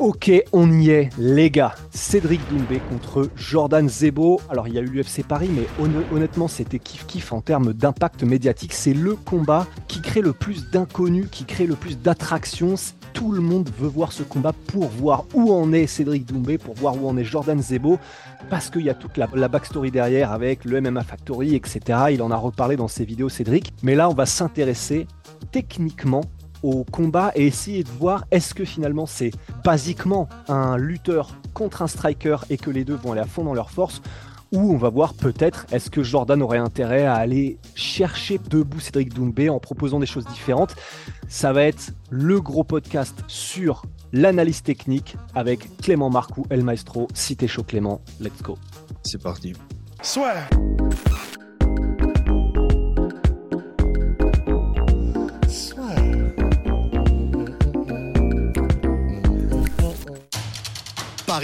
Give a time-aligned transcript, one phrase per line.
[0.00, 1.72] Ok, on y est, les gars.
[1.90, 4.40] Cédric Doumbé contre Jordan Zebo.
[4.50, 5.68] Alors, il y a eu l'UFC Paris, mais
[6.12, 8.72] honnêtement, c'était kiff-kiff en termes d'impact médiatique.
[8.72, 12.74] C'est le combat qui crée le plus d'inconnus, qui crée le plus d'attractions
[13.14, 16.74] tout le monde veut voir ce combat pour voir où en est Cédric Doumbé, pour
[16.74, 17.98] voir où en est Jordan Zebo,
[18.50, 21.80] parce qu'il y a toute la, backstory derrière avec le MMA Factory, etc.
[22.10, 23.72] Il en a reparlé dans ses vidéos, Cédric.
[23.82, 25.06] Mais là, on va s'intéresser
[25.52, 26.22] techniquement
[26.64, 29.30] au combat et essayer de voir est-ce que finalement c'est
[29.64, 33.54] basiquement un lutteur contre un striker et que les deux vont aller à fond dans
[33.54, 34.00] leur force
[34.52, 39.12] où on va voir peut-être est-ce que Jordan aurait intérêt à aller chercher debout Cédric
[39.12, 40.76] Doumbé en proposant des choses différentes.
[41.28, 47.48] Ça va être le gros podcast sur l'analyse technique avec Clément Marcoux, El Maestro, Cité
[47.48, 48.00] Chaud Clément.
[48.20, 48.56] Let's go.
[49.02, 49.54] C'est parti.
[50.02, 50.34] Soit.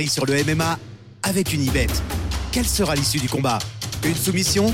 [0.01, 0.79] Paris sur le MMA
[1.25, 1.89] avec une Ibet.
[2.53, 3.59] Quelle sera l'issue du combat?
[4.03, 4.73] Une soumission?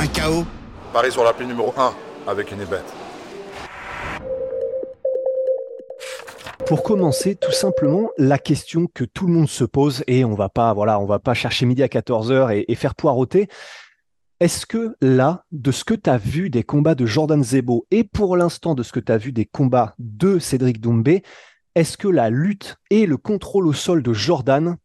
[0.00, 0.44] Un chaos?
[0.92, 1.92] Paris sur l'appli numéro 1
[2.28, 2.84] avec une bête.
[6.64, 10.48] Pour commencer, tout simplement, la question que tout le monde se pose, et on va
[10.48, 13.48] pas, voilà, on va pas chercher midi à 14h et, et faire poireauter.
[14.38, 18.04] Est-ce que là, de ce que tu as vu des combats de Jordan Zebo et
[18.04, 21.24] pour l'instant de ce que tu as vu des combats de Cédric Doumbé,
[21.74, 24.76] est-ce que la lutte et le contrôle au sol de Jordan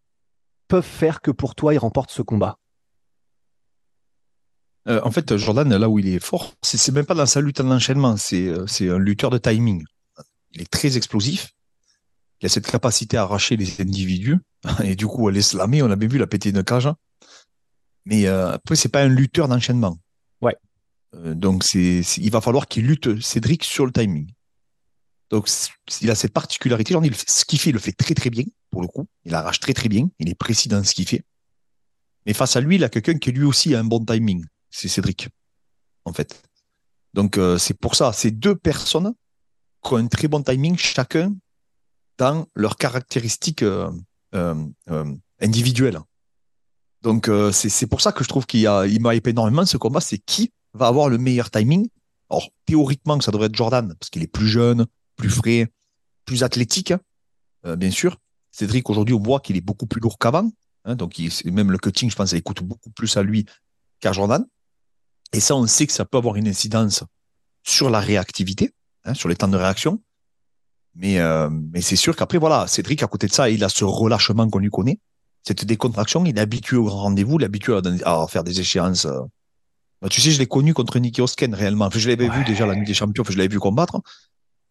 [0.68, 2.60] peuvent faire que pour toi, il remporte ce combat?
[4.88, 7.60] Euh, en fait, Jordan, là où il est fort, c'est même pas dans sa lutte
[7.60, 9.84] en enchaînement, euh, c'est un lutteur de timing.
[10.54, 11.52] Il est très explosif.
[12.40, 14.38] Il a cette capacité à arracher les individus
[14.84, 15.84] et du coup à les slammer.
[15.84, 16.90] On a bien vu la péter une cage.
[18.06, 19.98] Mais euh, après, c'est pas un lutteur d'enchaînement.
[20.42, 20.56] Ouais.
[21.14, 24.32] donc c'est, il va falloir qu'il lutte Cédric sur le timing.
[25.30, 25.50] Donc,
[26.02, 26.94] il a cette particularité.
[26.94, 29.08] Genre, ce qu'il fait, il le fait très très bien, pour le coup.
[29.26, 30.10] Il arrache très très bien.
[30.20, 31.24] Il est précis dans ce qu'il fait.
[32.26, 34.44] Mais face à lui, il a quelqu'un qui lui aussi a un bon timing.
[34.70, 35.30] C'est Cédric,
[36.06, 36.42] en fait.
[37.14, 38.14] Donc, euh, c'est pour ça.
[38.14, 39.14] Ces deux personnes
[39.84, 41.34] qui ont un très bon timing, chacun
[42.18, 43.90] dans leurs caractéristiques euh,
[44.34, 44.56] euh,
[45.40, 46.00] individuelles.
[47.02, 48.68] Donc, c'est pour ça que je trouve qu'il
[49.00, 50.02] m'a épais énormément ce combat.
[50.02, 51.88] C'est qui va avoir le meilleur timing?
[52.30, 54.86] Alors, théoriquement, ça devrait être Jordan, parce qu'il est plus jeune,
[55.18, 55.68] plus frais,
[56.26, 57.00] plus athlétique, hein,
[57.66, 58.18] euh, bien sûr.
[58.52, 60.50] Cédric, aujourd'hui, on voit qu'il est beaucoup plus lourd qu'avant.
[60.86, 63.46] Hein, donc, même le cutting, je pense, ça écoute beaucoup plus à lui
[64.00, 64.46] qu'à Jordan.
[65.34, 67.04] Et ça, on sait que ça peut avoir une incidence
[67.64, 68.72] sur la réactivité,
[69.04, 70.02] hein, sur les temps de réaction.
[70.96, 73.84] Mais, euh, mais c'est sûr qu'après, voilà, Cédric, à côté de ça, il a ce
[73.84, 75.00] relâchement qu'on lui connaît,
[75.44, 76.26] cette décontraction.
[76.26, 79.06] Il est habitué au grand rendez-vous, il est habitué à, faire des échéances.
[79.06, 79.22] Euh.
[80.02, 81.90] Bah, tu sais, je l'ai connu contre Nicky Osken réellement.
[81.94, 84.00] je l'avais vu déjà la nuit des champions, je l'avais vu combattre.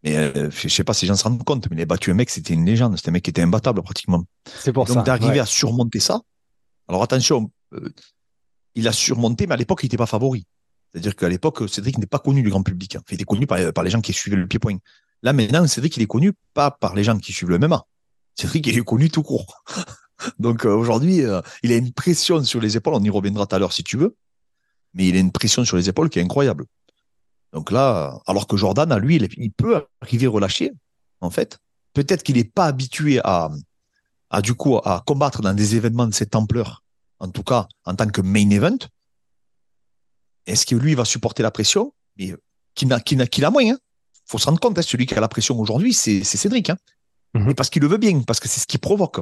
[0.06, 2.12] Mais euh, je sais pas si les gens se rendent compte, mais il a battu
[2.12, 2.96] un mec, c'était une légende.
[2.96, 4.22] C'était un mec qui était imbattable pratiquement.
[4.60, 6.20] C'est pour Donc, d'arriver à surmonter ça.
[6.86, 7.92] Alors attention, euh,
[8.76, 10.46] il a surmonté, mais à l'époque, il n'était pas favori.
[10.92, 12.96] C'est-à-dire qu'à l'époque, Cédric n'est pas connu du grand public.
[13.10, 14.76] Il était connu par, les gens qui suivaient le pied-point.
[15.24, 17.84] Là, maintenant, Cédric, il est connu pas par les gens qui suivent le MMA.
[18.36, 19.64] Cédric, il est connu tout court.
[20.38, 21.24] Donc euh, aujourd'hui,
[21.64, 22.94] il a une pression sur les épaules.
[22.94, 24.14] On y reviendra tout à l'heure si tu veux.
[24.94, 26.64] Mais il a une pression sur les épaules qui est incroyable.
[27.52, 30.72] Donc là, alors que Jordan, à lui, il, peut arriver relâché,
[31.20, 31.58] en fait.
[31.94, 33.50] Peut-être qu'il n'est pas habitué à,
[34.30, 36.84] à, du coup, à combattre dans des événements de cette ampleur,
[37.18, 38.78] en tout cas en tant que main event.
[40.46, 41.94] Est-ce que lui va supporter la pression?
[42.18, 42.34] Mais
[42.74, 43.70] qui n'a, qui n'a, qui moins.
[43.70, 43.78] Hein.
[44.26, 46.70] faut se rendre compte, hein, celui qui a la pression aujourd'hui, c'est, Cédric.
[46.70, 46.76] Hein.
[47.34, 47.54] Mhm.
[47.54, 49.20] Parce qu'il le veut bien, parce que c'est ce qui provoque.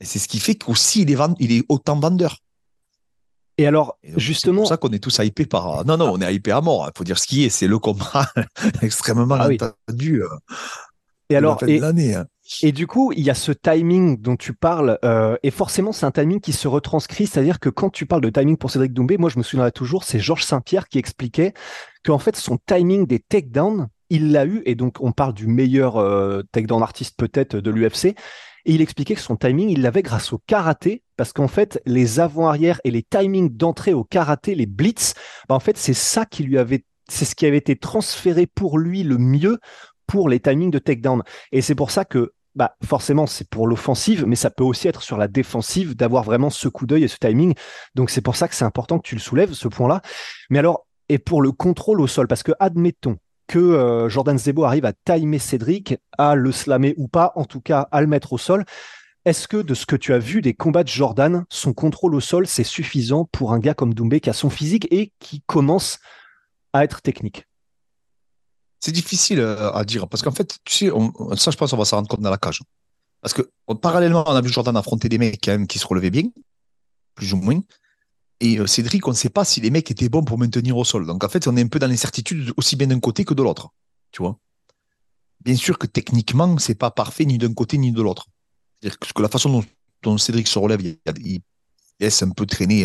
[0.00, 2.38] Et c'est ce qui fait qu'aussi il est, il est autant vendeur.
[3.58, 4.54] Et alors, justement.
[4.54, 5.84] C'est pour ça qu'on est tous hypés par.
[5.84, 6.88] Non, non, on est hypés à mort.
[6.88, 7.48] Il faut dire ce qui est.
[7.48, 8.26] C'est le combat
[8.82, 10.22] extrêmement ah attendu.
[10.22, 10.28] Euh,
[11.32, 12.26] et alors, et, hein.
[12.62, 16.04] et, du coup, il y a ce timing dont tu parles, euh, et forcément, c'est
[16.04, 19.16] un timing qui se retranscrit, c'est-à-dire que quand tu parles de timing pour Cédric Doumbé,
[19.16, 21.54] moi, je me souviendrai toujours, c'est Georges Saint-Pierre qui expliquait
[22.04, 25.96] qu'en fait, son timing des takedowns, il l'a eu, et donc on parle du meilleur
[25.96, 28.14] euh, takedown artiste peut-être de l'UFC,
[28.64, 32.18] et il expliquait que son timing, il l'avait grâce au karaté, parce qu'en fait, les
[32.18, 35.14] avant-arrière et les timings d'entrée au karaté, les blitz,
[35.48, 38.76] bah, en fait, c'est ça qui lui avait, c'est ce qui avait été transféré pour
[38.76, 39.60] lui le mieux
[40.08, 41.22] pour les timings de takedown.
[41.52, 45.00] Et c'est pour ça que bah, forcément, c'est pour l'offensive, mais ça peut aussi être
[45.00, 47.54] sur la défensive d'avoir vraiment ce coup d'œil et ce timing.
[47.94, 50.02] Donc, c'est pour ça que c'est important que tu le soulèves, ce point-là.
[50.50, 53.16] Mais alors, et pour le contrôle au sol, parce que admettons
[53.46, 57.60] que euh, Jordan Zebo arrive à timer Cédric, à le slammer ou pas, en tout
[57.60, 58.64] cas à le mettre au sol.
[59.24, 62.20] Est-ce que de ce que tu as vu des combats de Jordan, son contrôle au
[62.20, 65.98] sol, c'est suffisant pour un gars comme Doumbé qui a son physique et qui commence
[66.72, 67.46] à être technique?
[68.80, 70.90] C'est difficile euh, à dire parce qu'en fait, tu sais,
[71.36, 72.62] ça, je pense, on va s'en rendre compte dans la cage.
[73.20, 73.48] Parce que
[73.80, 76.24] parallèlement, on a vu Jordan affronter des mecs qui se relevaient bien,
[77.14, 77.60] plus ou moins.
[78.40, 80.84] Et euh, Cédric, on ne sait pas si les mecs étaient bons pour maintenir au
[80.84, 81.06] sol.
[81.06, 83.42] Donc en fait, on est un peu dans l'incertitude aussi bien d'un côté que de
[83.44, 83.68] l'autre.
[84.10, 84.36] Tu vois?
[85.44, 88.26] Bien sûr que techniquement, c'est pas parfait ni d'un côté ni de l'autre.
[88.82, 89.62] C'est-à-dire que la façon
[90.02, 91.40] dont, Cédric se relève, il,
[92.00, 92.84] laisse un peu traîner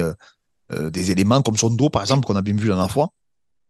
[0.72, 3.12] euh, des éléments comme son dos, par exemple, qu'on a bien vu la dernière fois.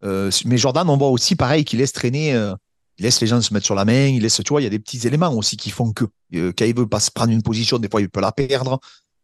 [0.04, 2.54] Euh, mais Jordan, on voit aussi pareil qu'il laisse traîner, euh,
[2.98, 4.68] il laisse les gens se mettre sur la main, il laisse, tu vois, il y
[4.68, 7.32] a des petits éléments aussi qui font que euh, quand il veut pas se prendre
[7.32, 8.80] une position, des fois il peut la perdre.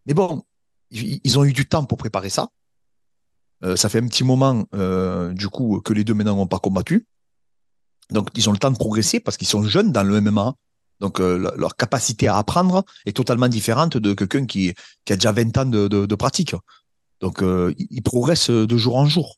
[0.06, 0.44] Mais bon,
[0.92, 2.50] ils ont eu du temps pour préparer ça.
[3.76, 4.66] ça fait un petit moment,
[5.34, 7.08] du coup, que les deux maintenant n'ont pas combattu.
[8.12, 10.54] Donc, ils ont le temps de progresser parce qu'ils sont jeunes dans le MMA.
[11.04, 14.74] Donc, leur capacité à apprendre est totalement différente de quelqu'un qui,
[15.10, 16.56] a déjà 20 ans de, pratique.
[17.20, 19.38] Donc, ils progressent de jour en jour.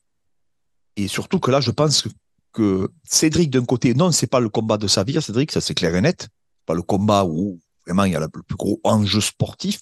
[0.94, 2.06] Et surtout que là, je pense
[2.52, 5.74] que, Cédric, d'un côté, non, c'est pas le combat de sa vie, Cédric, ça c'est
[5.74, 6.28] clair et net.
[6.66, 9.80] Pas le combat où vraiment il y a le plus gros enjeu sportif.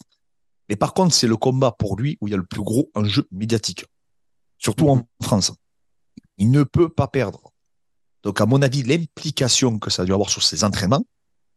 [0.71, 2.91] Mais par contre, c'est le combat pour lui où il y a le plus gros
[2.95, 3.85] enjeu médiatique.
[4.57, 5.53] Surtout en France.
[6.39, 7.53] Il ne peut pas perdre.
[8.23, 11.05] Donc, à mon avis, l'implication que ça a dû avoir sur ses entraînements,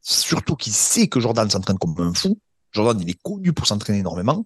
[0.02, 2.40] surtout qu'il sait que Jordan s'entraîne comme un fou.
[2.72, 4.46] Jordan, il est connu pour s'entraîner énormément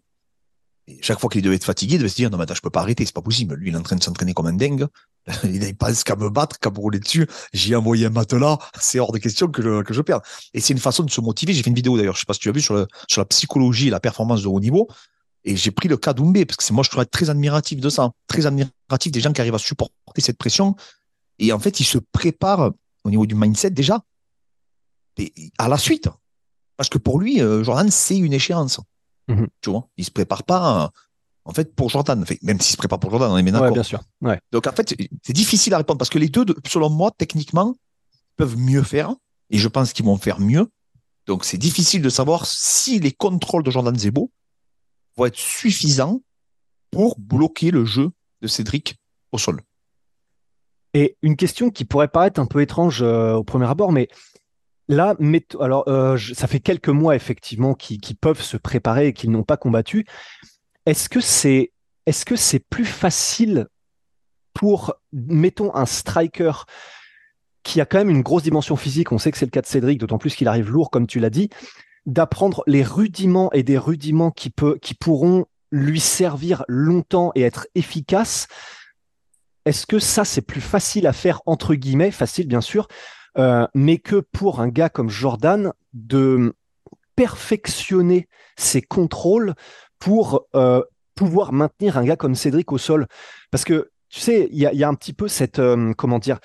[1.01, 2.69] chaque fois qu'il devait être fatigué, il devait se dire, non, mais attends, je peux
[2.69, 3.56] pas arrêter, c'est pas possible.
[3.56, 4.88] Lui, il est en train de s'entraîner comme un dingue.
[5.44, 7.27] il pense qu'à me battre, qu'à me rouler dessus.
[7.53, 8.57] J'ai envoyé un matelas.
[8.80, 10.24] C'est hors de question que je, que je perde.
[10.53, 11.54] Et c'est une façon de se motiver.
[11.54, 13.88] J'ai fait une vidéo d'ailleurs, je sais pas si tu as vu, sur, la psychologie
[13.88, 14.88] et la performance de haut niveau.
[15.44, 18.12] Et j'ai pris le cas d'Oumbé, parce que moi, je trouve très admiratif de ça.
[18.27, 20.75] Très admiratif des gens qui arrivent à supporter cette pression.
[21.39, 22.71] Et en fait, ils se préparent
[23.04, 24.01] au niveau du mindset déjà
[25.17, 26.09] et à la suite.
[26.77, 28.79] Parce que pour lui, euh, Jordan, c'est une échéance.
[29.27, 29.47] Mhm.
[29.61, 30.91] Tu vois, il se prépare pas,
[31.45, 32.25] en fait, pour Jordan.
[32.41, 33.71] même s'il se prépare pour Jordan, on est d'accord.
[33.71, 34.01] bien sûr.
[34.51, 37.75] Donc, en fait, c'est difficile à répondre parce que les deux, selon moi, techniquement,
[38.35, 39.13] peuvent mieux faire.
[39.49, 40.71] Et je pense qu'ils vont faire mieux.
[41.27, 44.31] Donc, c'est difficile de savoir si les contrôles de Jordan Zebo
[45.17, 46.21] vont être suffisants
[46.89, 48.11] pour bloquer le jeu
[48.41, 48.95] de Cédric
[49.31, 49.61] au sol.
[50.93, 54.09] Et une question qui pourrait paraître un peu étrange euh, au premier abord, mais
[54.88, 55.16] Là,
[55.60, 59.57] alors, euh, ça fait quelques mois effectivement qu'ils peuvent se préparer et qu'ils n'ont pas
[59.57, 60.06] combattu.
[60.86, 61.72] Est-ce que c'est
[62.06, 63.68] est-ce plus facile
[64.54, 66.51] pour, mettons, un striker
[67.63, 69.68] qui a quand même une grosse dimension physique, on sait que c'est le cas de
[69.68, 71.50] Cédric, d'autant plus qu'il arrive lourd, comme tu l'as dit,
[72.06, 77.68] d'apprendre les rudiments et des rudiments qui, peut, qui pourront lui servir longtemps et être
[77.75, 78.48] efficaces?
[79.66, 82.88] Est-ce que ça, c'est plus facile à faire, entre guillemets, facile bien sûr,
[83.38, 86.54] euh, mais que pour un gars comme Jordan, de
[87.16, 89.54] perfectionner ses contrôles
[90.00, 90.81] pour euh,
[91.16, 93.07] pouvoir maintenir un gars comme Cédric au sol.
[93.51, 96.39] Parce que, tu sais, il y, a, un petit peu cette, euh, comment dire,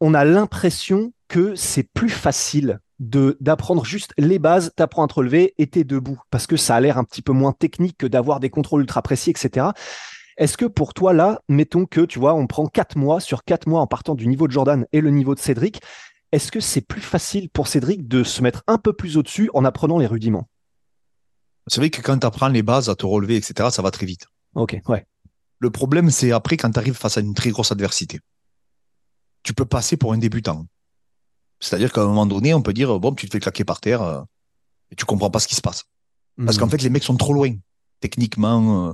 [0.00, 5.14] on a l'impression que c'est plus facile de d'apprendre juste les bases, t'apprends à te
[5.14, 8.06] relever et t'es debout, parce que ça a l'air un petit peu moins technique que
[8.06, 9.66] d'avoir des contrôles ultra précis, etc.
[10.38, 13.66] Est-ce que pour toi, là, mettons que, tu vois, on prend quatre mois, sur quatre
[13.66, 15.82] mois en partant du niveau de Jordan et le niveau de Cédric,
[16.30, 19.64] est-ce que c'est plus facile pour Cédric de se mettre un peu plus au-dessus en
[19.64, 20.48] apprenant les rudiments?
[21.66, 24.06] C'est vrai que quand tu apprends les bases à te relever, etc., ça va très
[24.06, 24.26] vite.
[24.54, 25.06] Ok, ouais.
[25.58, 28.20] Le problème, c'est après quand tu arrives face à une très grosse adversité.
[29.42, 30.66] Tu peux passer pour un débutant.
[31.58, 34.02] C'est-à-dire qu'à un moment donné, on peut dire, bon, tu te fais claquer par terre
[34.02, 34.22] euh,
[34.92, 35.84] et tu comprends pas ce qui se passe.
[36.44, 36.70] Parce qu'en hmm.
[36.70, 37.52] fait, les mecs sont trop loin,
[37.98, 38.90] techniquement.
[38.90, 38.92] Euh,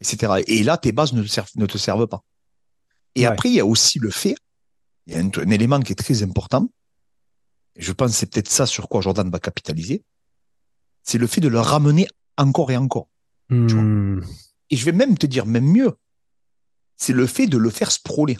[0.00, 0.42] etc.
[0.46, 2.22] Et là, tes bases ne te servent, ne te servent pas.
[3.14, 4.36] Et après, il y a aussi le fait,
[5.06, 6.68] il y a un, élément qui est très important,
[7.76, 10.04] et je pense que c'est peut-être ça sur quoi Jordan va capitaliser,
[11.02, 13.08] c'est le fait de le ramener encore et encore.
[13.48, 14.20] Hmm.
[14.70, 15.96] Et je vais même te dire, même mieux,
[16.96, 18.36] c'est le fait de le faire sprawler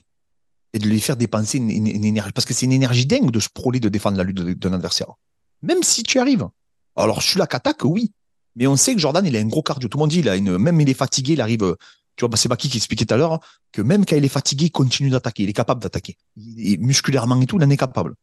[0.73, 2.33] et de lui faire dépenser une, énergie.
[2.33, 5.15] Parce que c'est une énergie dingue de sprawler, de défendre la lutte d'un adversaire.
[5.63, 6.47] Même si tu arrives.
[6.95, 8.13] Alors, je suis là qu'attaque, oui.
[8.57, 9.89] Mais on sait que Jordan, il a un gros cardio.
[9.89, 11.77] Tout le monde dit, même il est fatigué, il arrive.
[12.17, 13.41] Tu vois, bah, c'est Baki qui expliquait tout à l'heure
[13.73, 15.45] que même quand il est fatigué, il continue d'attaquer.
[15.45, 16.17] Il est capable d'attaquer.
[16.37, 18.15] Musculairement et tout, il en est capable.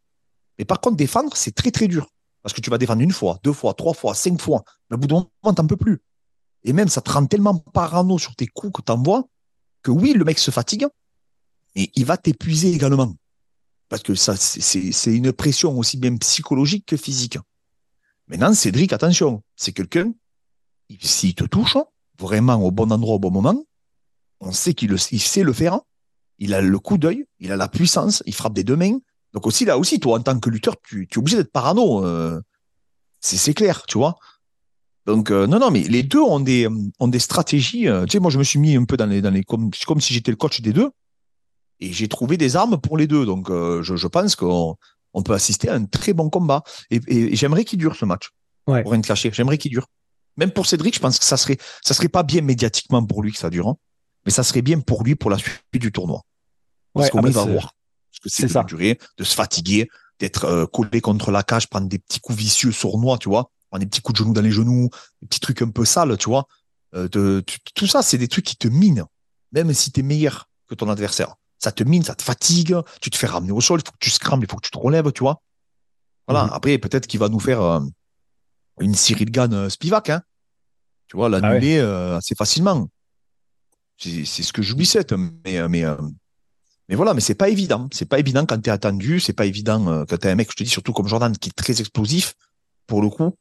[0.60, 2.07] Mais par contre, défendre, c'est très très dur.
[2.43, 4.63] Parce que tu vas défendre une fois, deux fois, trois fois, cinq fois.
[4.89, 6.00] Mais au bout d'un moment, t'en peux plus.
[6.63, 9.24] Et même, ça te rend tellement parano sur tes coups que t'envoies
[9.84, 10.86] que oui, le mec se fatigue,
[11.75, 13.15] et il va t'épuiser également.
[13.88, 17.38] Parce que ça, c'est une pression aussi bien psychologique que physique.
[18.27, 20.12] Maintenant, Cédric, attention, c'est quelqu'un,
[21.00, 21.77] s'il te touche,
[22.19, 23.63] vraiment au bon endroit au bon moment,
[24.39, 25.79] on sait qu'il sait le faire.
[26.39, 28.98] Il a le coup d'œil, il a la puissance, il frappe des deux mains.
[29.34, 32.05] Donc aussi, là aussi, toi, en tant que lutteur, tu, es obligé d'être parano.
[32.05, 32.39] Euh,
[33.19, 34.17] c'est clair, tu vois.
[35.05, 36.69] Donc, euh, non, non, mais les deux ont des,
[37.17, 37.88] stratégies.
[37.88, 39.72] Euh, tu sais, moi, je me suis mis un peu dans les, dans les comme,
[39.86, 40.91] comme si j'étais le coach des deux.
[41.79, 43.25] Et j'ai trouvé des armes pour les deux.
[43.25, 44.75] Donc, je, je, pense qu'on
[45.17, 46.63] on peut assister à un très bon combat.
[46.89, 48.29] Et, et, j'aimerais qu'il dure ce match.
[48.67, 48.83] Ouais.
[48.83, 49.31] Pour rien te cacher.
[49.33, 49.88] J'aimerais qu'il dure.
[50.38, 53.31] Même pour Cédric, je pense que ça serait, ça serait pas bien médiatiquement pour lui
[53.31, 53.69] que ça dure.
[53.69, 53.77] Hein,
[54.25, 56.21] mais ça serait bien pour lui pour la suite du tournoi.
[56.93, 57.74] Parce qu'on ah bah va voir.
[58.12, 62.00] Parce que c'est de durer, de se fatiguer, d'être collé contre la cage, prendre des
[62.00, 64.89] petits coups vicieux sournois, tu vois des petits coups de genoux dans les genoux,
[65.21, 66.47] des petits trucs un peu sales, tu vois.
[66.95, 67.41] Euh,
[67.75, 69.05] tout ça, c'est des trucs qui te minent,
[69.51, 71.36] même si tu es meilleur que ton adversaire.
[71.59, 73.97] Ça te mine, ça te fatigue, tu te fais ramener au sol, il faut que
[73.99, 75.41] tu scrambles, il faut que tu te relèves, tu vois.
[76.27, 76.53] Voilà, mhm.
[76.53, 77.79] après, peut-être qu'il va nous faire euh,
[78.79, 80.21] une Cyril Gann euh, Spivak, hein.
[81.07, 82.89] Tu vois, l'annuler ah assez facilement.
[83.97, 85.05] C'est ce que j'oubliais,
[85.45, 85.85] mais, mais,
[86.89, 87.87] mais voilà, mais c'est pas évident.
[87.93, 90.55] C'est pas évident quand tu es attendu, c'est pas évident quand tu un mec, je
[90.55, 92.35] te dis, surtout comme Jordan, qui est très explosif,
[92.87, 93.33] pour le coup.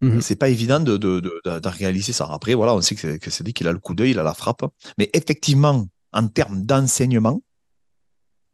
[0.00, 0.20] Mhm.
[0.20, 2.28] C'est pas évident de, de, de, réaliser ça.
[2.30, 4.22] Après, voilà, on sait que, que c'est dit qu'il a le coup d'œil, il a
[4.22, 4.64] la frappe.
[4.98, 7.42] Mais effectivement, en termes d'enseignement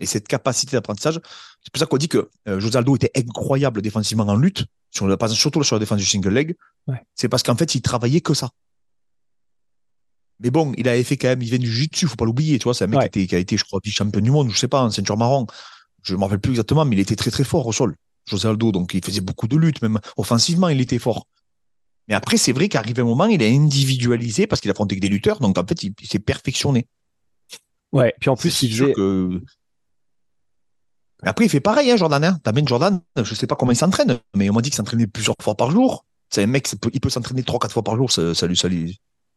[0.01, 1.21] et cette capacité d'apprentissage,
[1.63, 5.07] c'est pour ça qu'on dit que euh, José Aldo était incroyable défensivement en lutte, sur
[5.07, 6.57] le, surtout sur la défense du single leg.
[7.15, 8.51] C'est parce qu'en fait, il travaillait que ça.
[10.41, 12.65] Mais bon, il avait fait quand même, il vient du jiu-jitsu, faut pas l'oublier, tu
[12.65, 14.69] vois, c'est un mec qui, qui, a été, je crois, vice-champion du monde, je sais
[14.69, 15.47] pas, en ceinture marron.
[16.03, 17.95] Je me rappelle plus exactement, mais il était très très fort au sol.
[18.27, 21.27] José Aldo, donc il faisait beaucoup de luttes, même offensivement, il était fort.
[22.09, 25.09] Mais après, c'est vrai qu'arrivé un moment, il a individualisé parce qu'il affrontait que des
[25.09, 26.87] lutteurs, donc en fait, il, s'est perfectionné.
[27.93, 28.93] Ouais, puis en plus, il faisait.
[28.93, 29.41] Que...
[31.23, 32.23] après, il fait pareil, hein, Jordan.
[32.23, 32.39] Hein.
[32.43, 35.37] T'as Jordan, je sais pas comment il s'entraîne, mais on m'a dit qu'il s'entraînait plusieurs
[35.41, 36.05] fois par jour.
[36.31, 38.69] C'est un mec, il peut s'entraîner trois, quatre fois par jour, ça, ça, lui, ça,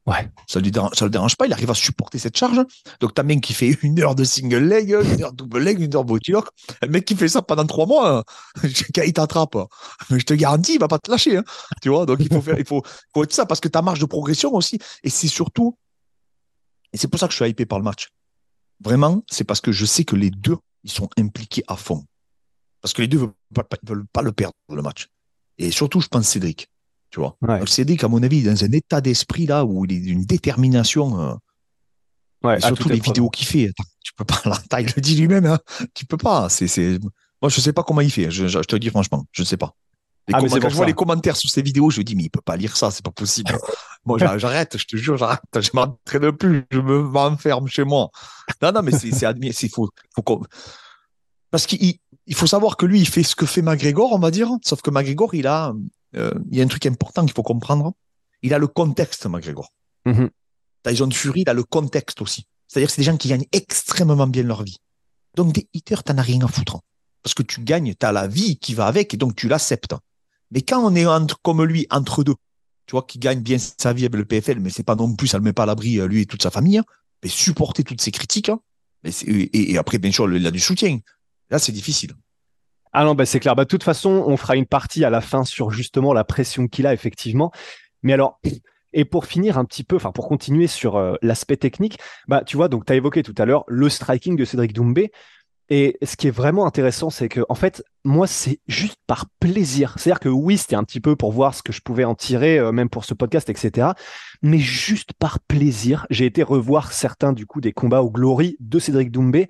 [0.05, 0.29] Ouais.
[0.47, 2.59] Ça lui ça le dérange pas, il arrive à supporter cette charge.
[2.99, 5.79] Donc, t'as un mec qui fait une heure de single leg, une heure double leg,
[5.79, 6.49] une heure body lock.
[6.81, 8.23] Un mec qui fait ça pendant trois mois,
[8.95, 9.55] quand il t'attrape,
[10.09, 11.43] je te garantis, il va pas te lâcher, hein.
[11.81, 12.81] Tu vois, donc il faut faire, il faut,
[13.13, 14.77] faut être ça parce que ta marge de progression aussi.
[15.03, 15.77] Et c'est surtout,
[16.91, 18.09] et c'est pour ça que je suis hypé par le match.
[18.83, 22.03] Vraiment, c'est parce que je sais que les deux, ils sont impliqués à fond.
[22.81, 25.07] Parce que les deux veulent pas, veulent pas le perdre, le match.
[25.57, 26.67] Et surtout, je pense Cédric.
[27.09, 27.37] Tu vois.
[27.41, 27.65] Ouais.
[27.67, 31.21] Cédric, à mon avis, dans un état d'esprit là où il est d'une détermination.
[31.21, 31.33] Euh,
[32.43, 33.71] ouais, surtout les vidéos qu'il fait.
[34.03, 35.59] Tu peux pas, là, il le dit lui-même, hein,
[35.93, 36.49] tu peux pas.
[36.49, 36.99] C'est, c'est...
[37.41, 38.31] Moi, je sais pas comment il fait.
[38.31, 39.75] Je, te le dis franchement, je ne sais pas.
[40.31, 42.41] Ah, quand je vois les commentaires sous ces vidéos, je me dis, mais il peut
[42.41, 43.51] pas lire ça, c'est pas possible.
[44.05, 45.41] moi, j'arrête, je te jure, j'arrête.
[45.53, 48.09] Je m'entraîne plus, je me m'enferme chez moi.
[48.61, 49.89] Non, non, mais c'est, admis, c'est faux.
[50.15, 50.41] Faut
[51.51, 54.31] Parce qu'il il faut savoir que lui, il fait ce que fait McGregor, on va
[54.31, 54.49] dire.
[54.63, 55.73] Sauf que McGregor, il a,
[56.15, 57.93] euh, il y a un truc important qu'il faut comprendre.
[58.41, 59.69] Il a le contexte, McGregor.
[60.05, 60.27] Mm
[60.83, 62.45] Tyson Fury, il a le contexte aussi.
[62.67, 64.79] C'est-à-dire que c'est des gens qui gagnent extrêmement bien leur vie.
[65.35, 66.79] Donc, des hitters, t'en as rien à foutre.
[67.23, 69.95] Parce que tu gagnes, t'as la vie qui va avec et donc tu l'acceptes.
[70.51, 71.05] Mais quand on est
[71.41, 72.35] comme lui, entre deux,
[72.85, 75.27] tu vois, qui gagne bien sa vie avec le PFL, mais c'est pas non plus,
[75.27, 76.85] ça le met pas à l'abri, euh, lui et toute sa famille, hein.
[77.23, 78.59] mais supporter toutes ces critiques, hein.
[79.03, 80.99] et, et, après, bien sûr, il a du soutien.
[81.49, 82.13] Là, c'est difficile.
[82.91, 83.55] Ah non, bah c'est clair.
[83.55, 86.67] Bah, de toute façon, on fera une partie à la fin sur justement la pression
[86.67, 87.51] qu'il a, effectivement.
[88.03, 88.39] Mais alors,
[88.93, 91.97] et pour finir un petit peu, enfin pour continuer sur euh, l'aspect technique,
[92.27, 95.11] bah tu vois, donc tu as évoqué tout à l'heure le striking de Cédric Doumbé.
[95.69, 99.95] Et ce qui est vraiment intéressant, c'est que en fait, moi, c'est juste par plaisir.
[99.97, 102.59] C'est-à-dire que oui, c'était un petit peu pour voir ce que je pouvais en tirer,
[102.59, 103.89] euh, même pour ce podcast, etc.
[104.41, 108.79] Mais juste par plaisir, j'ai été revoir certains du coup des combats au Glory de
[108.79, 109.47] Cédric Doumbé.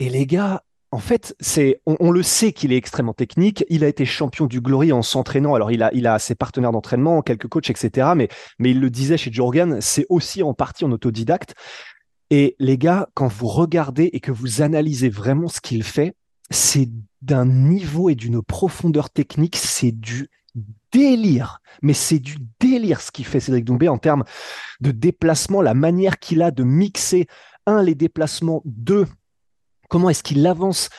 [0.00, 0.62] Et les gars,
[0.94, 3.64] en fait, c'est, on, le sait qu'il est extrêmement technique.
[3.68, 5.54] Il a été champion du Glory en s'entraînant.
[5.54, 8.12] Alors, il a, il a ses partenaires d'entraînement, quelques coachs, etc.
[8.14, 8.28] Mais,
[8.60, 11.54] mais il le disait chez Jorgan, c'est aussi en partie en autodidacte.
[12.30, 16.14] Et les gars, quand vous regardez et que vous analysez vraiment ce qu'il fait,
[16.50, 16.88] c'est
[17.22, 20.28] d'un niveau et d'une profondeur technique, c'est du
[20.92, 21.60] délire.
[21.82, 24.24] Mais c'est du délire ce qu'il fait Cédric Doumbé en termes
[24.80, 27.26] de déplacement, la manière qu'il a de mixer,
[27.66, 29.06] un, les déplacements, deux,
[29.88, 30.90] comment est-ce qu'il avance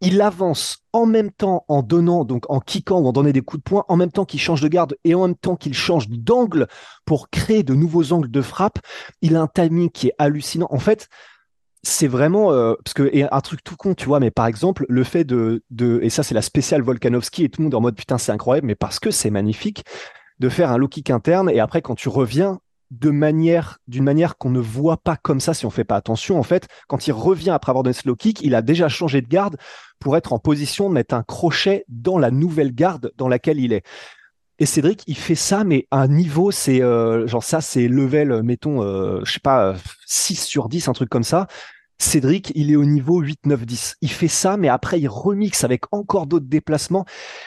[0.00, 3.62] il avance en même temps en donnant, donc en kickant ou en donnant des coups
[3.62, 6.08] de poing, en même temps qu'il change de garde et en même temps qu'il change
[6.08, 6.68] d'angle
[7.04, 8.78] pour créer de nouveaux angles de frappe.
[9.22, 10.68] Il a un timing qui est hallucinant.
[10.70, 11.08] En fait,
[11.82, 14.84] c'est vraiment euh, parce que et un truc tout con, tu vois, mais par exemple
[14.88, 17.80] le fait de, de et ça c'est la spéciale Volkanovski et tout le monde en
[17.80, 19.84] mode putain c'est incroyable, mais parce que c'est magnifique
[20.38, 24.38] de faire un low kick interne et après quand tu reviens de manière, d'une manière
[24.38, 26.38] qu'on ne voit pas comme ça si on fait pas attention.
[26.38, 29.28] En fait, quand il revient après avoir donné slow kick, il a déjà changé de
[29.28, 29.56] garde
[29.98, 33.72] pour être en position de mettre un crochet dans la nouvelle garde dans laquelle il
[33.72, 33.84] est.
[34.60, 38.42] Et Cédric, il fait ça, mais à un niveau, c'est euh, genre ça, c'est level,
[38.42, 39.76] mettons, euh, je sais pas,
[40.06, 41.46] 6 sur 10, un truc comme ça.
[42.00, 43.96] Cédric, il est au niveau 8, 9, 10.
[44.02, 47.04] Il fait ça, mais après, il remixe avec encore d'autres déplacements.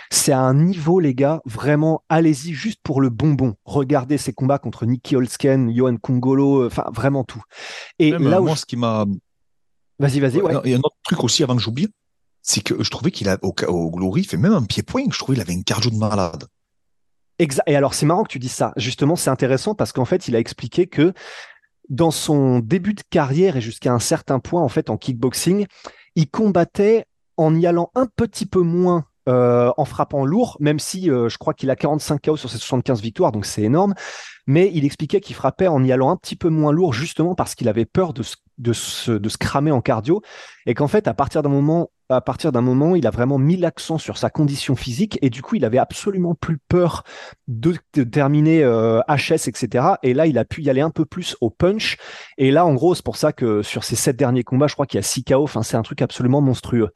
[0.09, 3.55] C'est à un niveau, les gars, vraiment, allez-y juste pour le bonbon.
[3.63, 7.41] Regardez ses combats contre Nicky Holsken, Johan Kongolo, euh, enfin, vraiment tout.
[7.97, 8.53] Et là où.
[8.55, 9.05] ce qui m'a.
[9.99, 10.53] Vas-y, vas-y, ouais.
[10.65, 11.87] Il y a un autre truc aussi avant que j'oublie,
[12.41, 15.17] c'est que je trouvais qu'il a, au, au Glory, il fait même un pied-point, je
[15.17, 16.45] trouvais qu'il avait une cardio de malade.
[17.41, 17.63] Exact.
[17.67, 18.71] Et alors, c'est marrant que tu dis ça.
[18.77, 21.13] Justement, c'est intéressant parce qu'en fait, il a expliqué que
[21.91, 25.67] dans son début de carrière et jusqu'à un certain point, en fait, en kickboxing,
[26.15, 27.05] il combattait
[27.37, 31.37] en y allant un petit peu moins euh, en frappant lourd, même si euh, je
[31.37, 33.93] crois qu'il a 45 KO sur ses 75 victoires, donc c'est énorme.
[34.47, 37.55] Mais il expliquait qu'il frappait en y allant un petit peu moins lourd, justement parce
[37.55, 38.23] qu'il avait peur de
[38.57, 40.21] de se, de se cramer en cardio,
[40.67, 43.57] et qu'en fait, à partir d'un moment à partir d'un moment, il a vraiment mis
[43.57, 47.03] l'accent sur sa condition physique et du coup, il avait absolument plus peur
[47.47, 49.01] de, terminer HS, euh,
[49.47, 49.85] etc.
[50.03, 51.97] Et là, il a pu y aller un peu plus au punch.
[52.37, 54.85] Et là, en gros, c'est pour ça que sur ces sept derniers combats, je crois
[54.85, 55.43] qu'il y a six KO.
[55.43, 56.89] Enfin, c'est un truc absolument monstrueux.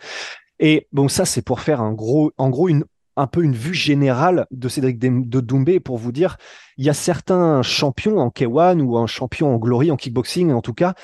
[0.60, 2.86] Et bon, ça, c'est pour faire un gros, en gros, une,
[3.18, 6.38] un peu une vue générale de Cédric de Doumbé pour vous dire,
[6.78, 10.62] il y a certains champions en K1 ou un champion en Glory, en kickboxing en
[10.62, 10.96] tout cas,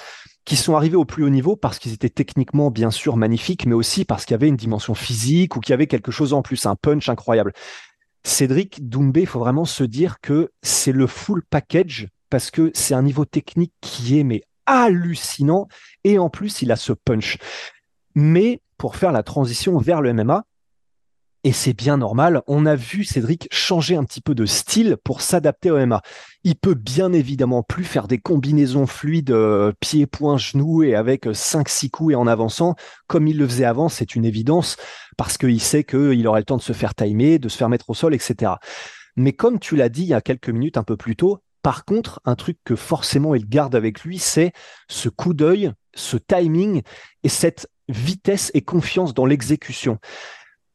[0.45, 3.75] qui sont arrivés au plus haut niveau parce qu'ils étaient techniquement bien sûr magnifiques, mais
[3.75, 6.41] aussi parce qu'il y avait une dimension physique ou qu'il y avait quelque chose en
[6.41, 7.53] plus, un punch incroyable.
[8.23, 12.93] Cédric Doumbé, il faut vraiment se dire que c'est le full package parce que c'est
[12.93, 15.67] un niveau technique qui est mais hallucinant
[16.03, 17.37] et en plus il a ce punch.
[18.15, 20.43] Mais pour faire la transition vers le MMA,
[21.43, 22.41] et c'est bien normal.
[22.47, 26.01] On a vu Cédric changer un petit peu de style pour s'adapter au MMA.
[26.43, 31.27] Il peut bien évidemment plus faire des combinaisons fluides euh, pieds, poings, genoux et avec
[31.27, 32.73] 5-6 coups et en avançant
[33.05, 34.77] comme il le faisait avant, c'est une évidence
[35.15, 37.91] parce qu'il sait qu'il aurait le temps de se faire timer, de se faire mettre
[37.91, 38.53] au sol, etc.
[39.15, 41.85] Mais comme tu l'as dit il y a quelques minutes un peu plus tôt, par
[41.85, 44.53] contre, un truc que forcément il garde avec lui, c'est
[44.89, 46.81] ce coup d'œil, ce timing
[47.23, 49.97] et cette vitesse et confiance dans l'exécution.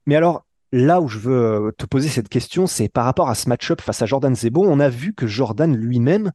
[0.07, 3.35] Mais alors, là où je veux euh, te poser cette question, c'est par rapport à
[3.35, 4.65] ce match-up face à Jordan Zebo.
[4.67, 6.31] On a vu que Jordan lui-même,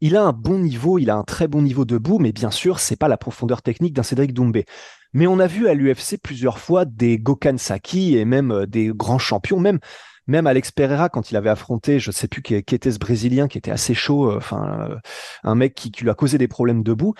[0.00, 2.78] il a un bon niveau, il a un très bon niveau debout, mais bien sûr,
[2.78, 4.64] c'est pas la profondeur technique d'un Cédric Doumbé.
[5.12, 8.88] Mais on a vu à l'UFC plusieurs fois des Gokan Saki et même euh, des
[8.88, 9.78] grands champions, même
[10.26, 13.58] même Alex Pereira quand il avait affronté, je sais plus qui, était ce Brésilien qui
[13.58, 14.98] était assez chaud, euh,
[15.42, 17.14] un mec qui lui a causé des problèmes debout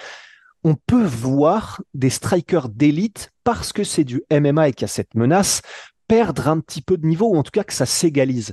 [0.64, 4.88] on peut voir des strikers d'élite parce que c'est du MMA et qu'il y a
[4.88, 5.62] cette menace,
[6.06, 8.52] perdre un petit peu de niveau, ou en tout cas que ça s'égalise.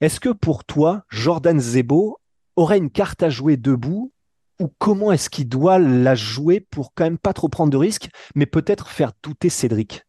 [0.00, 2.18] Est-ce que pour toi, Jordan Zebo
[2.56, 4.12] aurait une carte à jouer debout
[4.60, 8.10] ou comment est-ce qu'il doit la jouer pour quand même pas trop prendre de risques,
[8.34, 10.04] mais peut-être faire douter Cédric?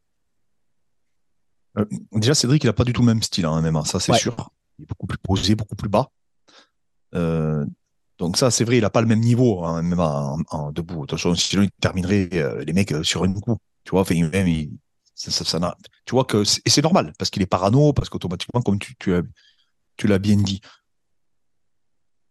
[1.77, 4.13] Euh, Déjà, Cédric, il n'a pas du tout le même style en MMA, ça c'est
[4.13, 4.51] sûr.
[4.77, 6.09] Il est beaucoup plus posé, beaucoup plus bas.
[7.15, 7.65] Euh,
[8.21, 11.07] donc ça, c'est vrai, il n'a pas le même niveau en MMA en, debout.
[11.17, 13.57] Sinon il terminerait euh, les mecs sur un coup.
[13.83, 14.77] Tu vois, même, il,
[15.15, 15.73] ça,
[16.05, 19.23] tu vois que et c'est normal parce qu'il est parano, parce qu'automatiquement, comme tu,
[20.03, 20.61] l'as bien dit.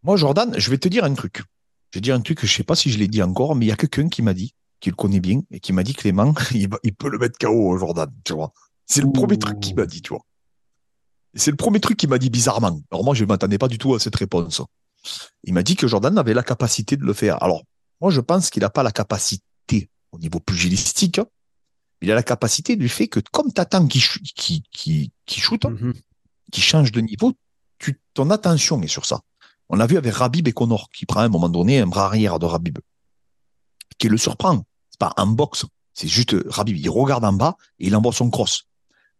[0.03, 1.43] Moi, Jordan, je vais te dire un truc.
[1.91, 3.65] Je vais dire un truc que je sais pas si je l'ai dit encore, mais
[3.65, 5.93] il y a quelqu'un qui m'a dit, qui le connaît bien, et qui m'a dit
[5.93, 8.09] Clément, il, peut le mettre KO, Jordan.
[8.85, 10.25] C'est le premier truc qu'il m'a dit, tu vois.
[11.33, 12.79] C'est le premier truc qu'il m'a dit bizarrement.
[12.91, 14.61] Alors moi, je ne m'attendais pas du tout à cette réponse.
[15.43, 17.41] Il m'a dit que Jordan avait la capacité de le faire.
[17.41, 17.63] Alors,
[17.99, 21.19] moi, je pense qu'il n'a pas la capacité au niveau pugilistique,
[22.01, 25.63] il a la capacité du fait que comme tu attends qu'il qui, qui, qui shoot,
[25.63, 25.93] mhm.
[26.51, 27.33] qui change de niveau,
[27.77, 29.21] tu, ton attention est sur ça.
[29.69, 32.05] On l'a vu avec Rabib et Connor, qui prend à un moment donné un bras
[32.05, 32.79] arrière de Rabib,
[33.97, 34.65] qui le surprend.
[34.89, 38.29] C'est pas un box, c'est juste Rabib, il regarde en bas et il envoie son
[38.29, 38.65] cross.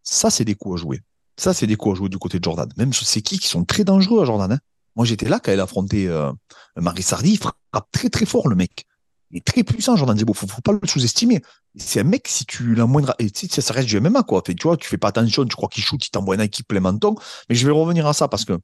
[0.04, 1.02] Ça, c'est des coups à jouer.
[1.38, 2.70] Ça, c'est des coups à jouer du côté de Jordan.
[2.78, 4.52] Même c'est qui qui sont très dangereux à Jordan.
[4.52, 4.60] Hein.
[4.96, 6.32] Moi, j'étais là quand elle a affronté euh,
[6.76, 7.56] Marie Sardi, il frappe
[7.92, 8.86] très très fort le mec.
[9.32, 10.34] Il est très puissant, Jordan Zebo.
[10.34, 11.42] Faut, faut pas le sous-estimer.
[11.78, 14.42] C'est un mec, si tu l'as moindre, ça reste du MMA, quoi.
[14.42, 16.82] Tu vois, tu fais pas attention, tu crois qu'il shoot, il t'envoie un équipe plein
[16.82, 17.16] menton.
[17.50, 18.60] Mais je vais revenir à ça parce que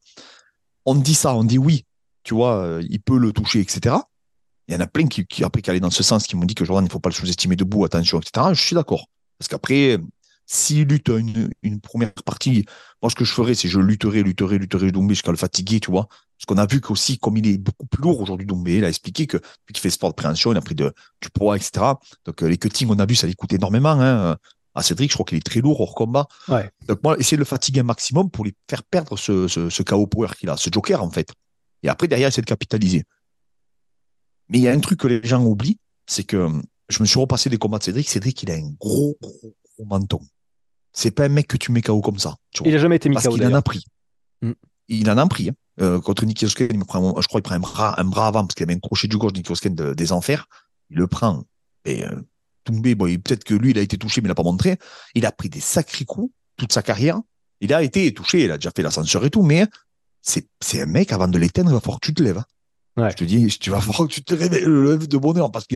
[0.86, 1.86] on dit ça, on dit oui,
[2.24, 3.96] tu vois, euh, il peut le toucher, etc.
[4.68, 6.56] Il y en a plein qui, après, qui allaient dans ce sens, qui m'ont dit
[6.56, 8.48] que Jordan, il faut pas le sous-estimer debout, attention, etc.
[8.52, 9.08] Je suis d'accord.
[9.40, 9.98] Parce qu'après,
[10.48, 12.66] s'il lutte une, une, première partie,
[13.02, 15.92] moi, ce que je ferais, c'est je lutterai, lutterai, lutterai Doumbé jusqu'à le fatiguer, tu
[15.92, 16.08] vois.
[16.08, 18.90] Parce qu'on a vu qu'aussi, comme il est beaucoup plus lourd aujourd'hui, Doumbé, il a
[18.90, 21.86] expliqué que, vu qu'il fait sport de préhension, il a pris de, du poids, etc.
[22.26, 24.38] Donc, euh, les cuttings, on a vu, ça lui coûte énormément, hein.
[24.74, 26.28] À Cédric, je crois qu'il est très lourd hors combat.
[26.48, 26.70] Ouais.
[26.88, 29.84] Donc, moi, essayer de le fatiguer un maximum pour lui faire perdre ce, ce, ce
[29.84, 31.34] KO power qu'il a, ce joker, en fait.
[31.84, 33.04] Et après, derrière, c'est de capitaliser.
[34.50, 36.48] Mais il y a un truc que les gens oublient, c'est que
[36.90, 38.08] je me suis repassé des combats de Cédric.
[38.08, 40.22] Cédric, il a un gros, gros, gros menton.
[40.94, 42.36] C'est pas un mec que tu mets KO comme ça.
[42.66, 43.86] Il a jamais été mis Parce qu'il en a pris.
[44.42, 44.52] Mm.
[44.90, 45.50] Il en a pris.
[45.50, 45.54] Hein.
[45.80, 48.28] Euh, contre Nicky Osken, il me prend, je crois qu'il prend un bras, un bras
[48.28, 50.48] avant parce qu'il avait un crochet du gauche, Nicky Osken, des enfers.
[50.90, 51.44] Il le prend.
[51.86, 52.16] Et euh,
[52.64, 54.78] Tombé, bon, peut-être que lui, il a été touché, mais il n'a pas montré.
[55.16, 57.22] Il a pris des sacrés coups toute sa carrière.
[57.62, 59.66] Il a été touché, il a déjà fait l'ascenseur et tout, mais
[60.22, 62.40] c'est, c'est un mec, avant de l'éteindre, il va falloir que tu te lèves.
[62.40, 63.04] Hein.
[63.04, 63.12] Ouais.
[63.12, 65.76] Je te dis, tu vas falloir que tu te lèves de bonheur parce que.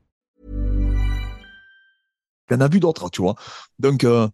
[2.51, 3.35] Il y en a vu d'autres, tu vois.
[3.79, 4.27] Donc, euh,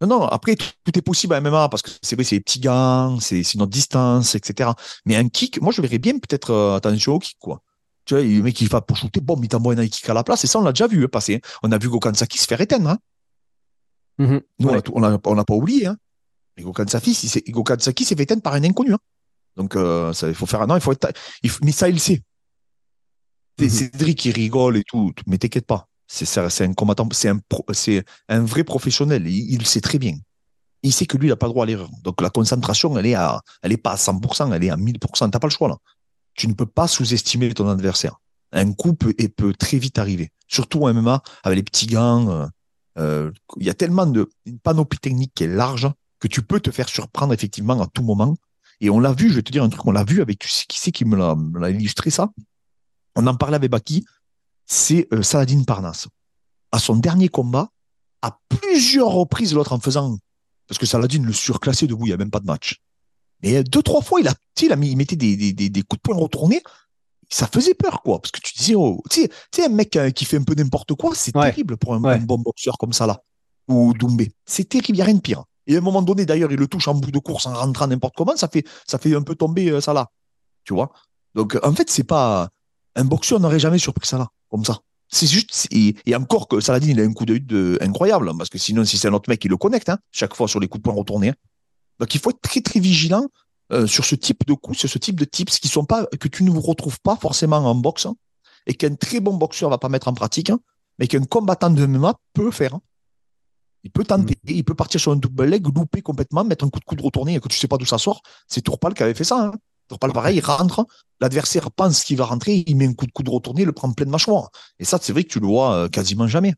[0.00, 2.40] non, non, après, tout, tout, est possible à MMA parce que c'est vrai, c'est les
[2.40, 4.70] petits gants, c'est notre distance, etc.
[5.06, 7.62] Mais un kick, moi, je verrais bien peut-être euh, attention au kick, quoi.
[8.04, 10.24] Tu vois, le mec, il va pour shooter, bon, il t'envoie un kick à la
[10.24, 11.40] place, et ça, on l'a déjà vu hein, passer.
[11.62, 12.90] On a vu Gokansaki se faire éteindre.
[12.90, 12.98] Hein.
[14.18, 14.42] Mm-hmm.
[14.58, 14.82] Nous, ouais.
[15.24, 15.86] on n'a pas oublié.
[15.86, 15.96] Hein.
[16.56, 18.94] Mais Gokansaki s'est fait éteindre par un inconnu.
[18.94, 18.98] Hein.
[19.56, 21.12] Donc, euh, ça, il faut faire un an, il faut être.
[21.42, 21.64] Il faut...
[21.64, 22.20] Mais ça, il sait.
[23.58, 23.68] Mm-hmm.
[23.68, 25.86] Cédric, il rigole et tout, mais t'inquiète pas.
[26.06, 27.32] C'est un combattant, c'est
[28.28, 29.26] un, vrai professionnel.
[29.26, 30.16] Il, il, sait très bien.
[30.82, 31.90] Il sait que lui, il n'a pas le droit à l'erreur.
[32.02, 35.30] Donc la concentration, elle est pas à 100%, elle est à 1000%.
[35.30, 35.76] T'as pas le choix là
[36.34, 38.20] tu ne peux pas sous-estimer ton adversaire.
[38.52, 40.30] Un coup peut, et peut très vite arriver.
[40.46, 42.28] Surtout en MMA, avec les petits gants.
[42.30, 42.46] Euh,
[42.98, 45.90] euh, il y a tellement de une panoplie technique qui est large
[46.20, 48.36] que tu peux te faire surprendre effectivement à tout moment.
[48.80, 50.78] Et on l'a vu, je vais te dire un truc, on l'a vu avec, qui
[50.78, 51.16] c'est qui me
[51.58, 52.30] l'a illustré ça?
[53.16, 54.04] On en parlait avec Baki,
[54.66, 56.08] c'est euh, Saladin Parnasse.
[56.72, 57.68] À son dernier combat,
[58.22, 60.18] à plusieurs reprises, l'autre en faisant,
[60.66, 62.80] parce que Saladin le surclassé debout, il n'y a même pas de match.
[63.42, 66.00] Mais deux, trois fois, il a, il, a mis, il mettait des, des, des, coups
[66.00, 66.62] de poing retournés.
[67.28, 68.20] Ça faisait peur, quoi.
[68.20, 70.94] Parce que tu disais, oh, tu sais, un mec euh, qui fait un peu n'importe
[70.94, 73.20] quoi, c'est terrible pour un, bon boxeur comme ça, là.
[73.68, 74.32] Ou Doumbé.
[74.46, 75.44] C'est terrible, il n'y a rien de pire.
[75.66, 77.86] Et à un moment donné, d'ailleurs, il le touche en bout de course en rentrant
[77.86, 80.08] n'importe comment, ça fait, ça fait un peu tomber euh, ça là.
[80.64, 80.92] Tu vois?
[81.34, 82.48] Donc, en fait, c'est pas.
[82.96, 84.80] Un boxeur n'aurait jamais surpris ça là, comme ça.
[85.08, 85.68] C'est juste.
[85.70, 89.08] Et, encore que Saladin, il a un coup d'œil incroyable, parce que sinon, si c'est
[89.08, 91.30] un autre mec, il le connecte, hein, chaque fois sur les coups de poing retournés.
[91.30, 91.34] Hein.
[92.00, 93.28] Donc il faut être très très vigilant
[93.72, 96.28] euh, sur ce type de coups, sur ce type de tips qui sont pas que
[96.28, 98.16] tu ne retrouves pas forcément en boxe hein,
[98.66, 100.50] et qu'un très bon boxeur va pas mettre en pratique,
[100.98, 102.78] mais qu'un combattant de MMA peut faire.
[103.84, 104.50] Il peut tenter, mm.
[104.50, 107.34] il peut partir sur un double leg, louper complètement, mettre un coup de coude retourné
[107.34, 108.22] et que tu sais pas d'où ça sort.
[108.48, 109.52] C'est Tourpal qui avait fait ça.
[109.94, 109.98] Hein.
[109.98, 110.86] Tourpal, pareil, il rentre,
[111.20, 113.92] l'adversaire pense qu'il va rentrer, il met un coup de coude retourné, il le prend
[113.92, 114.50] plein de mâchoire.
[114.78, 116.54] Et ça, c'est vrai que tu le vois euh, quasiment jamais.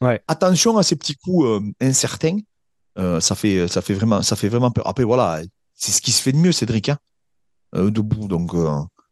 [0.00, 0.22] Ouais.
[0.28, 2.38] Attention à ces petits coups euh, incertains
[2.98, 4.86] euh, ça fait ça fait vraiment ça fait vraiment peur.
[4.86, 5.42] Après voilà,
[5.74, 6.98] c'est ce qui se fait de mieux, Cédric, hein,
[7.76, 8.26] euh, debout.
[8.26, 8.52] Donc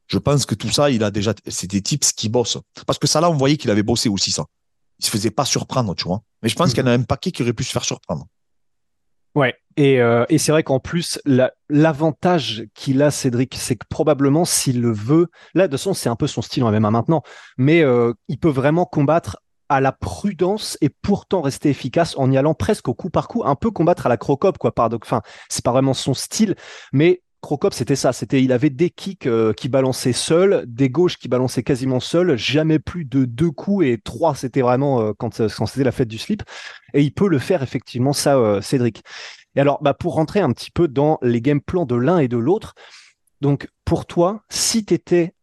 [0.06, 2.58] je pense que tout ça, il a déjà c'est des types qui bossent.
[2.86, 4.46] Parce que ça là, on voyait qu'il avait bossé aussi ça.
[4.98, 6.22] Il se faisait pas surprendre, tu vois.
[6.42, 6.74] Mais je pense mm.
[6.74, 8.26] qu'il y en a un paquet qui aurait pu se faire surprendre.
[9.34, 11.20] Ouais, et, euh, et c'est vrai qu'en plus,
[11.68, 16.16] l'avantage qu'il a, Cédric, c'est que probablement s'il le veut, là de toute c'est un
[16.16, 17.22] peu son style en MMA maintenant,
[17.58, 19.38] mais euh, il peut vraiment combattre
[19.68, 23.42] à la prudence et pourtant rester efficace en y allant presque au coup par coup,
[23.44, 24.72] un peu combattre à la Crocop, quoi.
[24.76, 26.56] Enfin, c'est pas vraiment son style,
[26.92, 28.12] mais Crocop, c'était ça.
[28.12, 32.36] C'était, il avait des kicks euh, qui balançaient seuls, des gauches qui balançaient quasiment seuls,
[32.36, 36.08] jamais plus de deux coups et trois, c'était vraiment euh, quand, quand c'était la fête
[36.08, 36.42] du slip.
[36.94, 39.02] Et il peut le faire effectivement, ça, euh, Cédric.
[39.54, 42.28] Et alors, bah, pour rentrer un petit peu dans les game plans de l'un et
[42.28, 42.74] de l'autre,
[43.40, 45.34] donc pour toi, si tu étais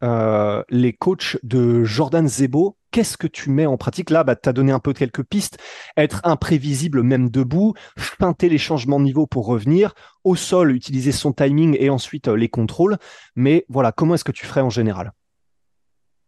[0.69, 4.09] les coachs de Jordan Zebo, qu'est-ce que tu mets en pratique?
[4.09, 5.57] Là, bah, tu as donné un peu quelques pistes.
[5.97, 11.33] Être imprévisible même debout, feinter les changements de niveau pour revenir, au sol, utiliser son
[11.33, 12.97] timing et ensuite euh, les contrôles.
[13.35, 15.11] Mais voilà, comment est-ce que tu ferais en général?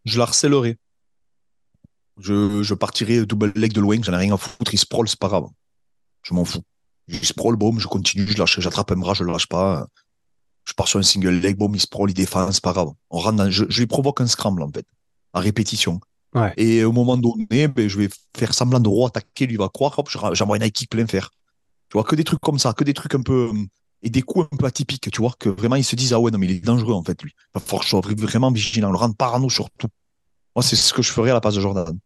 [0.03, 0.77] Je la harcèlerais.
[2.19, 5.19] Je, je partirais double leg de loin, j'en ai rien à foutre, il sprawl, c'est
[5.19, 5.45] pas grave.
[6.23, 6.63] Je m'en fous.
[7.07, 9.87] Je sprawl, boum, je continue, je lâche, j'attrape un bras, je le lâche pas.
[10.67, 12.89] Je pars sur un single leg, boum, il sprawl, il défend, c'est pas grave.
[13.09, 14.85] On rentre je, je lui provoque un scramble, en fait,
[15.33, 16.01] à répétition.
[16.57, 20.09] Et au moment donné, ben, je vais faire semblant de re-attaquer, lui va croire, hop,
[20.33, 21.31] j'envoie une kick plein fer.
[21.89, 23.51] Tu vois, que des trucs comme ça, que des trucs un peu.
[24.03, 26.29] Et des coups un peu atypiques, tu vois, que vraiment ils se disent, ah ouais,
[26.29, 27.31] non, mais il est dangereux en fait, lui.
[27.55, 29.87] Il va falloir vraiment vigilant, le rendre parano surtout.
[30.55, 31.97] Moi, c'est ce que je ferais à la place de Jordan.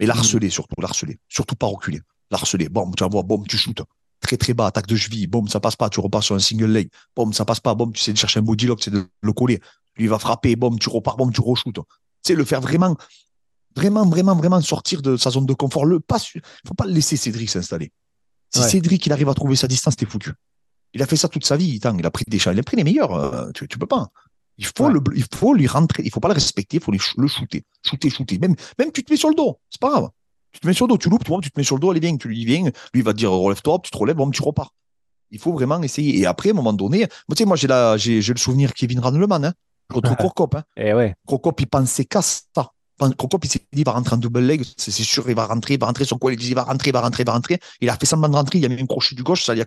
[0.00, 1.18] Et l'harceler surtout, l'harceler.
[1.28, 2.00] Surtout pas reculer.
[2.32, 2.68] L'harceler.
[2.68, 3.82] Bon, tu vois, bon, tu shootes.
[4.20, 6.66] Très très bas, attaque de cheville, boum, ça passe pas, tu repars sur un single
[6.70, 9.06] leg, boum, ça passe pas, boum, tu sais de chercher un body lock, c'est de
[9.22, 9.60] le coller,
[9.96, 11.74] lui il va frapper, boum, tu repars, boum, tu re-shootes.
[11.74, 11.82] Tu
[12.22, 12.96] sais, le faire vraiment,
[13.74, 15.86] vraiment, vraiment, vraiment sortir de sa zone de confort.
[15.86, 17.92] Le pas, faut pas le laisser Cédric s'installer.
[18.52, 18.68] Si Ouais.
[18.68, 20.32] Cédric il arrive à trouver sa distance, t'es foutu.
[20.92, 22.76] Il a fait ça toute sa vie, il a pris des chats, il a pris
[22.76, 24.08] les meilleurs, euh, tu, tu peux pas.
[24.58, 24.92] Il faut, Ouais.
[24.92, 28.10] le, il faut lui rentrer, il faut pas le respecter, il faut le shooter, shooter,
[28.10, 28.38] shooter.
[28.38, 30.10] Même, même tu te mets sur le dos, c'est pas grave.
[30.52, 31.80] Tu te mets sur le dos, tu loupes, tu, vois, tu te mets sur le
[31.80, 33.96] dos, allez bien, tu lui dis viens, lui il va te dire relève-toi, tu te
[33.98, 34.74] relèves, bon, tu repars.
[35.30, 36.18] Il faut vraiment essayer.
[36.18, 38.38] Et après, à un moment donné, moi, tu sais, moi j'ai la, j'ai, j'ai le
[38.38, 39.54] souvenir Kevin Ranleman, hein,
[39.92, 40.64] contre Crocop, hein.
[40.76, 41.14] Et ouais.
[41.26, 42.70] Crocop, il pensait qu'à ça.
[43.16, 45.46] Crocop, il s'est dit, il va rentrer en double leg, c'est c'est sûr, il va
[45.46, 47.26] rentrer, il va rentrer, son quoi, il dit, il va rentrer, il va rentrer, il
[47.26, 47.58] va rentrer.
[47.80, 49.62] Il a fait semblant de rentrer, il a mis un crochet du gauche, ça, il,
[49.62, 49.64] a,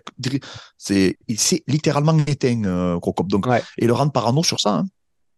[0.78, 3.26] c'est, il s'est littéralement éteint, euh, Crocop.
[3.26, 3.62] Donc, Ouais.
[3.78, 4.86] et le rendre parano sur ça, hein.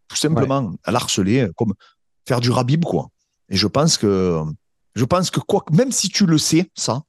[0.09, 1.73] tout simplement, à l'harceler, euh, comme
[2.29, 3.09] faire du rabib, quoi.
[3.49, 4.43] Et je pense que,
[4.97, 7.03] je pense que quoi, même si tu le sais, ça,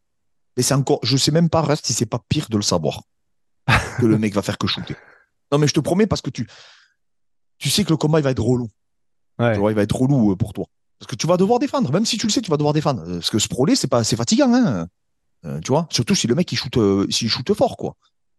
[0.56, 3.02] mais c'est encore, je sais même pas, reste si c'est pas pire de le savoir.
[4.00, 4.95] que le mec va faire que shooter.
[5.52, 6.47] Non, mais je te promets, parce que tu,
[7.58, 8.69] tu sais que le combat, il va être relou.
[9.39, 9.54] Ouais.
[9.54, 10.65] Tu vois, il va être relou euh, pour toi.
[11.00, 11.91] Parce que tu vas devoir défendre.
[11.91, 13.02] Même si tu le sais, tu vas devoir défendre.
[13.04, 14.88] Euh, Parce que prolé, c'est pas, c'est fatigant, hein.
[15.45, 15.88] Euh, tu vois.
[15.91, 17.95] Surtout si le mec, il shoot, euh, s'il shoot fort, quoi.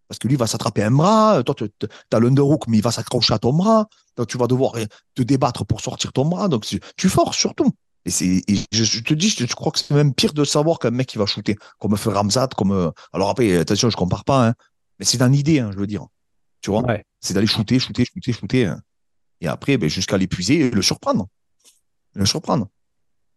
[0.08, 1.42] Parce que lui, il va s'attraper un bras.
[1.44, 1.68] Toi, tu
[2.12, 3.86] as l'underhook, mais il va s'accrocher à ton bras.
[4.16, 4.72] Donc, tu vas devoir
[5.14, 6.48] te débattre pour sortir ton bras.
[6.48, 7.70] Donc, tu- tu forces surtout.
[8.06, 8.10] Et
[8.72, 11.08] je, je te dis, je, je crois que c'est même pire de savoir qu'un mec
[11.08, 14.54] qui va shooter, comme fait Ramzat, comme, euh, alors après, attention, je compare pas, hein.
[14.98, 16.06] Mais c'est dans l'idée, hein, je veux dire.
[16.60, 16.82] Tu vois?
[16.82, 17.04] Ouais.
[17.20, 18.64] C'est d'aller shooter, shooter, shooter, shooter.
[18.66, 18.80] hein.
[19.40, 21.28] Et après, ben, jusqu'à l'épuiser et le surprendre.
[22.14, 22.68] Le surprendre.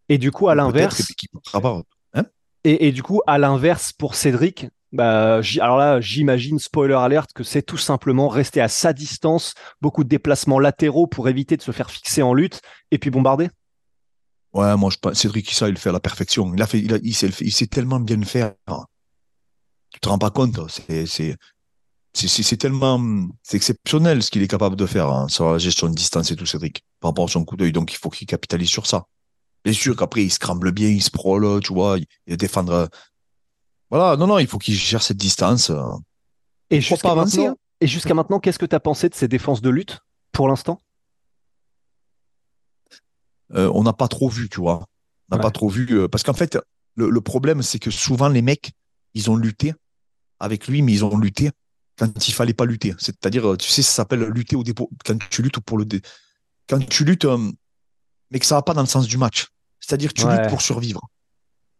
[0.08, 1.10] Et du coup, à l'inverse,
[1.54, 1.84] et.
[2.14, 2.24] Hein?
[2.64, 7.44] Et, et du coup, à l'inverse pour Cédric, bah, alors là, j'imagine, spoiler alerte, que
[7.44, 11.70] c'est tout simplement rester à sa distance, beaucoup de déplacements latéraux pour éviter de se
[11.70, 13.48] faire fixer en lutte et puis bombarder.
[14.52, 16.52] Ouais, moi, je pense, Cédric Issa, il le fait à la perfection.
[16.54, 18.54] Il a fait, il, a- il sait, il sait tellement bien le faire.
[19.90, 21.36] Tu te rends pas compte, c'est, c'est,
[22.14, 23.00] c'est, tellement,
[23.42, 26.36] c'est exceptionnel ce qu'il est capable de faire hein, sur la gestion de distance et
[26.36, 27.72] tout, Cédric, par rapport à son coup d'œil.
[27.72, 29.04] Donc, il faut qu'il capitalise sur ça.
[29.64, 32.88] Bien sûr qu'après, il se cramble bien, il se prole, tu vois, il, il défendre.
[33.90, 35.70] Voilà, non, non, il faut qu'il gère cette distance.
[36.70, 37.56] Et jusqu'à maintenant, hein.
[37.80, 40.00] et jusqu'à maintenant, qu'est-ce que tu as pensé de ces défenses de lutte
[40.32, 40.80] pour l'instant?
[43.54, 44.86] Euh, on n'a pas trop vu, tu vois.
[45.30, 45.42] On n'a Ouais.
[45.42, 45.86] pas trop vu.
[45.90, 46.58] euh, parce qu'en fait,
[46.96, 48.72] le, le problème, c'est que souvent, les mecs,
[49.14, 49.74] ils ont lutté
[50.40, 51.50] avec lui, mais ils ont lutté
[51.98, 52.94] quand il fallait pas lutter.
[52.98, 54.90] C'est-à-dire, euh, tu sais, ça s'appelle lutter au dépôt.
[55.04, 56.00] Quand tu luttes pour le dé...
[56.68, 57.50] Quand tu luttes, euh,
[58.30, 59.48] mais que ça va pas dans le sens du match.
[59.80, 60.38] C'est-à-dire, tu Ouais.
[60.40, 61.00] luttes pour survivre.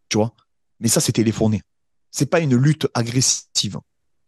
[0.09, 0.35] Tu vois.
[0.81, 1.63] Mais ça, c'est téléphoné.
[2.11, 3.79] C'est pas une lutte agressive.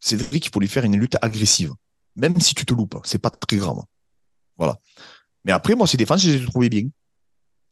[0.00, 1.72] Cédric, il faut lui faire une lutte agressive.
[2.16, 3.82] Même si tu te loupes, c'est pas très grave.
[4.56, 4.78] Voilà.
[5.44, 6.84] Mais après, moi, ces défenses, je les ai trouvées bien.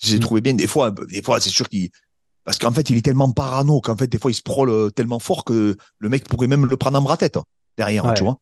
[0.03, 0.21] Je les ai Mm.
[0.21, 0.55] trouvées bien.
[0.55, 1.91] Des fois, des fois, c'est sûr qu'il,
[2.45, 4.91] parce qu'en fait, il est tellement parano qu'en fait, des fois, il se prole euh,
[4.91, 7.45] tellement fort que le mec pourrait même le prendre en bras-tête hein,
[7.77, 8.15] derrière, Ouais.
[8.15, 8.39] tu vois.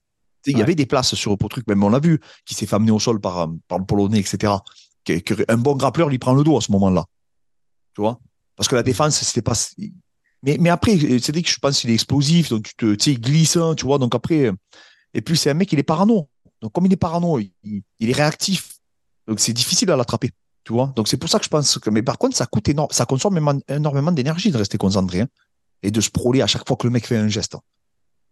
[0.46, 2.76] Il y avait des places sur pour truc, même on l'a vu, qui s'est fait
[2.76, 4.54] amener au sol par, euh, par le Polonais, etc.
[5.48, 7.04] Un bon grappleur lui prend le dos à ce moment-là.
[7.94, 8.18] Tu vois
[8.56, 9.52] Parce que la défense, c'était pas.
[10.42, 13.12] Mais, mais après, c'est dit que je pense qu'il est explosif, donc tu te, tu
[13.12, 13.98] sais, glisse, hein, tu vois.
[13.98, 14.52] Donc après, euh,
[15.12, 16.30] et puis c'est un mec, il est parano.
[16.62, 18.78] Donc comme il est parano, il, il est réactif.
[19.26, 20.30] Donc c'est difficile à l'attraper,
[20.70, 20.92] tu vois.
[20.94, 21.90] Donc c'est pour ça que je pense que.
[21.90, 25.28] Mais par contre, ça coûte énorme, ça consomme énormément- d'énergie de rester concentré hein,
[25.82, 27.56] et de se proler à chaque fois que le mec fait un geste.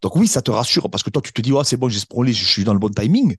[0.03, 1.99] Donc oui, ça te rassure parce que toi, tu te dis, oh, c'est bon, j'ai
[1.99, 3.35] sprolé, je suis dans le bon timing.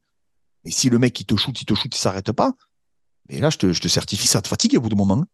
[0.66, 2.52] Mais si le mec, il te shoot, il te shoot, il s'arrête pas,
[3.30, 5.20] mais là, je te, je te certifie, ça te fatigue au bout d'un moment.
[5.22, 5.28] hein.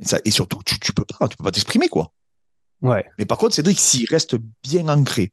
[0.00, 2.12] Et, ça, et surtout, tu, tu peux pas, tu peux pas t'exprimer, quoi.
[2.82, 3.04] Ouais.
[3.18, 4.34] Mais par contre, Cédric, s'il reste
[4.64, 5.32] bien ancré,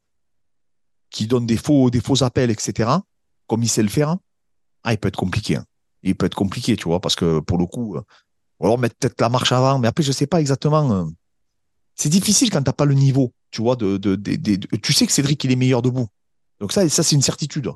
[1.10, 2.88] qui donne des faux, des faux appels, etc.,
[3.48, 4.16] comme il sait le faire,
[4.84, 5.56] ah, il peut être compliqué.
[5.56, 5.64] hein.
[6.08, 8.02] Il peut être compliqué, tu vois, parce que pour le coup, euh,
[8.60, 10.90] ou alors mettre peut-être la marche avant, mais après, je sais pas exactement.
[10.92, 11.04] euh,
[11.94, 14.92] c'est difficile quand t'as pas le niveau, tu vois, de, de, de- de- de- tu
[14.92, 16.06] sais que Cédric, il est meilleur debout.
[16.60, 17.70] Donc ça, ça c'est une certitude.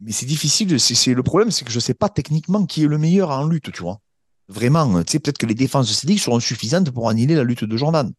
[0.00, 2.98] Mais c'est difficile, c'est, le problème, c'est que je sais pas techniquement qui est le
[2.98, 4.00] meilleur en lutte, tu vois.
[4.48, 7.64] Vraiment, tu sais, peut-être que les défenses de Cédric seront suffisantes pour annihiler la lutte
[7.64, 8.12] de Jordan.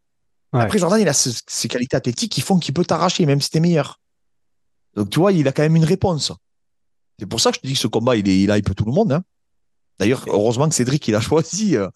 [0.53, 0.61] Ouais.
[0.61, 3.49] Après, Jordan, il a ce- ces qualités athlétiques qui font qu'il peut t'arracher, même si
[3.49, 3.99] t'es meilleur.
[4.95, 6.31] Donc, tu vois, il a quand même une réponse.
[7.23, 8.83] C'est pour ça que je te dis que ce combat, il, est, il hype tout
[8.83, 9.13] le monde.
[9.13, 9.23] hein.
[9.97, 11.87] D'ailleurs, heureusement que Cédric, il a choisi, euh,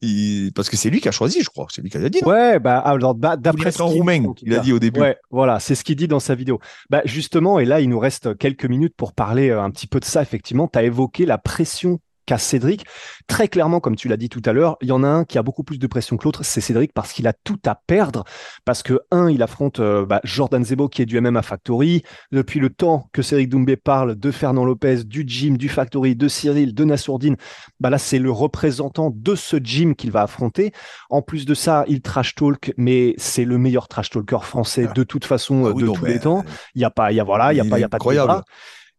[0.00, 1.66] il- parce que c'est lui qui a choisi, je crois.
[1.70, 2.20] C'est lui qui a dit.
[2.22, 2.28] non?
[2.30, 5.00] Ouais, bah, alors, bah, d'après ce en roumain, tout il a dit au début.
[5.00, 6.60] Ouais, voilà, c'est ce qu'il dit dans sa vidéo.
[6.88, 9.98] Bah, justement, et là, il nous reste quelques minutes pour parler euh, un petit peu
[9.98, 10.22] de ça.
[10.22, 12.84] Effectivement, tu as évoqué la pression qu'a Cédric.
[13.26, 15.38] Très clairement, comme tu l'as dit tout à l'heure, il y en a un qui
[15.38, 18.24] a beaucoup plus de pression que l'autre, c'est Cédric parce qu'il a tout à perdre.
[18.64, 22.02] Parce que, un, il affronte euh, bah, Jordan Zebo qui est du MMA Factory.
[22.32, 26.28] Depuis le temps que Cédric Doumbé parle de Fernand Lopez, du gym, du Factory, de
[26.28, 27.36] Cyril, de Nassourdine,
[27.80, 30.72] bah là, c'est le représentant de ce gym qu'il va affronter.
[31.10, 35.02] En plus de ça, il trash talk, mais c'est le meilleur trash talker français de
[35.04, 36.44] toute façon, Ah euh, oui, de non, tous les temps.
[36.74, 37.88] Il y a pas, il y a voilà, il y a pas, il y a
[37.88, 38.44] pas de débat.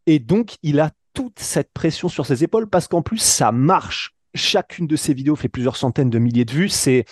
[0.06, 4.14] Et donc, il a toute cette pression sur ses épaules parce qu'en plus, ça marche.
[4.36, 6.70] Chacune de ses vidéos fait plusieurs centaines de milliers de vues.
[6.70, 7.06] C'est,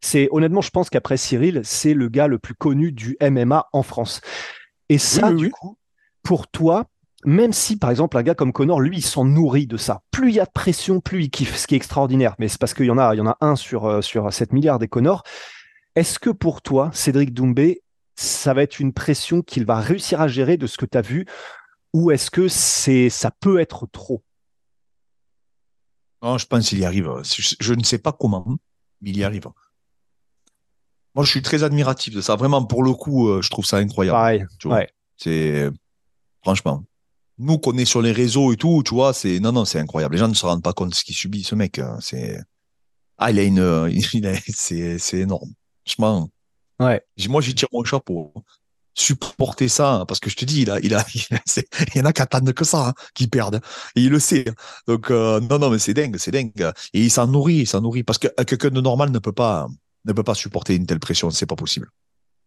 [0.00, 3.82] c'est honnêtement, je pense qu'après Cyril, c'est le gars le plus connu du MMA en
[3.82, 4.22] France.
[4.88, 5.50] Et ça, oui, du oui.
[5.50, 5.76] coup,
[6.22, 6.86] pour toi,
[7.26, 10.00] même si, par exemple, un gars comme Connor, lui, il s'en nourrit de ça.
[10.10, 12.34] Plus il y a de pression, plus il kiffe, ce qui est extraordinaire.
[12.38, 14.32] Mais c'est parce qu'il y en a, il y en a un sur, euh, sur
[14.32, 15.24] 7 milliards des Connors.
[15.94, 17.82] Est-ce que pour toi, Cédric Doumbé,
[18.16, 21.02] ça va être une pression qu'il va réussir à gérer de ce que tu as
[21.02, 21.26] vu
[21.92, 24.22] ou est-ce que c'est ça peut être trop?
[26.22, 27.10] Non, je pense qu'il y arrive.
[27.24, 28.46] Je, je ne sais pas comment,
[29.00, 29.48] mais il y arrive.
[31.14, 32.36] Moi, je suis très admiratif de ça.
[32.36, 34.16] Vraiment, pour le coup, euh, je trouve ça incroyable.
[34.16, 34.44] Pareil.
[34.58, 34.78] tu vois.
[34.78, 34.90] Ouais.
[35.16, 35.68] C'est
[36.42, 36.84] franchement.
[37.38, 40.14] Nous qu'on est sur les réseaux et tout, tu vois, c'est non non, c'est incroyable.
[40.14, 41.78] Les gens ne se rendent pas compte de ce qu'il subit ce mec.
[41.78, 41.98] hein.
[42.00, 42.38] C'est
[43.18, 45.52] ah, il a une, il a- c'est c'est énorme.
[45.84, 46.30] Franchement.
[46.80, 47.02] Ouais.
[47.28, 48.32] Moi, j'y tire mon chapeau.
[48.94, 51.66] Supporter ça, hein, parce que je te dis, il a, il a, il, a- c'est-
[51.94, 53.60] il y en a qui attendent que ça, hein, qui perdent.
[53.96, 54.44] Et il le sait.
[54.86, 56.72] Donc euh, non non, mais c'est dingue, c'est dingue.
[56.92, 59.32] Et il s'en nourrit, il s'en nourrit, parce que euh, quelqu'un de normal ne peut
[59.32, 59.66] pas,
[60.04, 61.30] ne peut pas supporter une telle pression.
[61.30, 61.88] C'est pas possible.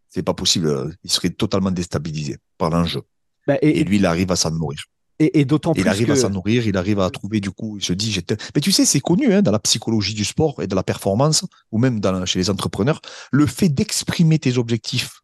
[0.09, 0.95] C'est pas possible.
[1.03, 3.01] Il serait totalement déstabilisé par l'enjeu.
[3.47, 4.79] Bah, et, Et lui, il arrive à s'en nourrir.
[5.19, 7.49] et- et d'autant plus Il arrive que à s'en nourrir, il arrive à trouver du
[7.51, 8.37] coup, il se dit, j'étais.
[8.53, 11.45] Mais tu sais, c'est connu hein, dans la psychologie du sport et de la performance,
[11.71, 15.21] ou même dans, chez les entrepreneurs, le fait d'exprimer tes objectifs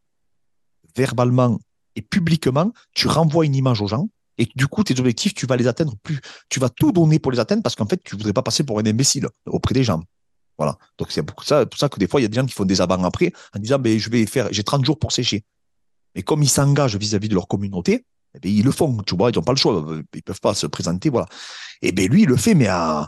[0.95, 1.59] verbalement
[1.95, 4.07] et publiquement, tu renvoies une image aux gens.
[4.37, 6.19] Et du coup, tes objectifs, tu vas les atteindre plus.
[6.49, 8.79] Tu vas tout donner pour les atteindre parce qu'en fait, tu voudrais pas passer pour
[8.79, 10.01] un imbécile auprès des gens.
[10.57, 10.77] Voilà.
[10.97, 12.53] Donc, c'est pour ça, pour ça que des fois, il y a des gens qui
[12.53, 15.43] font des avant-après en disant, ben, je vais faire, j'ai 30 jours pour sécher.
[16.15, 19.29] Mais comme ils s'engagent vis-à-vis de leur communauté, eh ben, ils le font, tu vois,
[19.31, 21.27] ils n'ont pas le choix, ils peuvent pas se présenter, voilà.
[21.81, 23.07] Et ben lui, il le fait, mais à...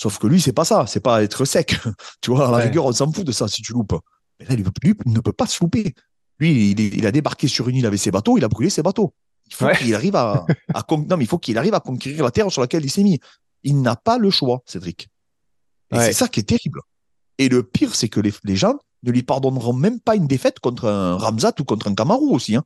[0.00, 1.76] Sauf que lui, c'est pas ça, c'est pas être sec.
[2.22, 2.64] tu vois, à la Ouais.
[2.64, 3.94] rigueur, on s'en fout de ça si tu loupes.
[4.38, 4.64] Mais là, il
[5.12, 5.92] ne peut pas se louper.
[6.38, 9.12] Lui, il, a débarqué sur une île avec ses bateaux, il a brûlé ses bateaux.
[9.48, 9.76] Il faut Ouais.
[9.76, 12.50] qu'il arrive à, à con- non, mais il faut qu'il arrive à conquérir la terre
[12.52, 13.18] sur laquelle il s'est mis.
[13.64, 15.08] Il n'a pas le choix, Cédric.
[15.92, 16.04] Et Ouais.
[16.06, 16.80] c'est ça qui est terrible.
[17.38, 20.58] Et le pire, c'est que les, les gens ne lui pardonneront même pas une défaite
[20.60, 22.56] contre un Ramzat ou contre un Kamarou aussi.
[22.56, 22.64] Hein.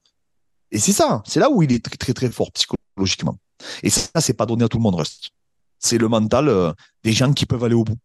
[0.71, 3.37] Et c'est ça, c'est là où il est très très très fort psychologiquement.
[3.83, 5.31] Et ça, c'est pas donné à tout le monde, Rust.
[5.79, 6.73] C'est le mental euh,
[7.05, 7.97] des gens qui peuvent aller au bout.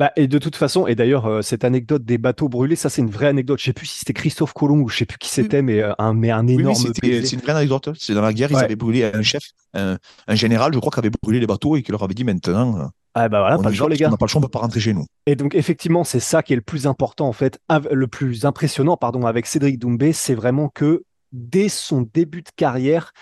[0.00, 3.00] Bah, et de toute façon, et d'ailleurs, euh, cette anecdote des bateaux brûlés, ça c'est
[3.00, 3.60] une vraie anecdote.
[3.60, 5.92] Je sais plus si c'était Christophe Colomb ou je sais plus qui c'était, mais euh,
[5.98, 7.90] un, mais un Oui, oui, énorme c'est une vraie anecdote.
[7.96, 10.98] C'est dans la guerre, ils avaient brûlé un chef, un, un général, je crois, qui
[10.98, 13.62] avait brûlé les bateaux et qui leur avait dit maintenant, euh, Ah bah voilà, on
[13.62, 14.06] pas le choix les gars.
[14.06, 15.06] qu'on n'a pas le choix, on peut pas rentrer chez nous.
[15.26, 17.60] Et donc effectivement, c'est ça qui est le plus important en fait,
[17.92, 23.12] le plus impressionnant pardon avec Cédric Doumbé, c'est vraiment que dès son début de carrière,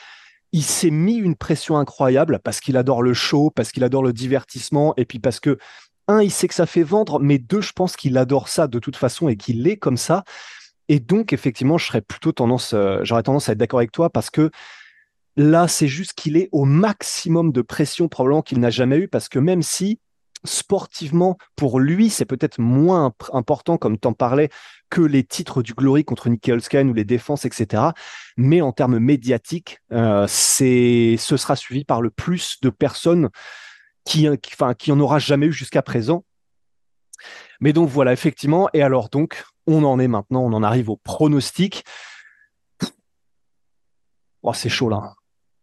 [0.52, 4.12] il s'est mis une pression incroyable parce qu'il adore le show, parce qu'il adore le
[4.12, 5.58] divertissement et puis parce que
[6.12, 8.78] un, il sait que ça fait vendre, mais deux, je pense qu'il adore ça de
[8.78, 10.24] toute façon et qu'il est comme ça.
[10.88, 14.10] Et donc effectivement, je serais plutôt tendance, euh, j'aurais tendance à être d'accord avec toi
[14.10, 14.50] parce que
[15.36, 19.28] là, c'est juste qu'il est au maximum de pression probablement qu'il n'a jamais eu parce
[19.28, 20.00] que même si
[20.44, 24.48] sportivement, pour lui, c'est peut-être moins imp- important, comme t'en parlais,
[24.90, 27.84] que les titres du Glory contre Nicky Holzken ou les défenses, etc.
[28.36, 33.30] Mais en termes médiatiques, euh, c'est, ce sera suivi par le plus de personnes
[34.04, 36.24] qui, qui, enfin, qui en aura jamais eu jusqu'à présent.
[37.60, 38.68] Mais donc voilà, effectivement.
[38.72, 41.84] Et alors donc, on en est maintenant, on en arrive au pronostic.
[44.42, 45.14] Oh, c'est chaud là.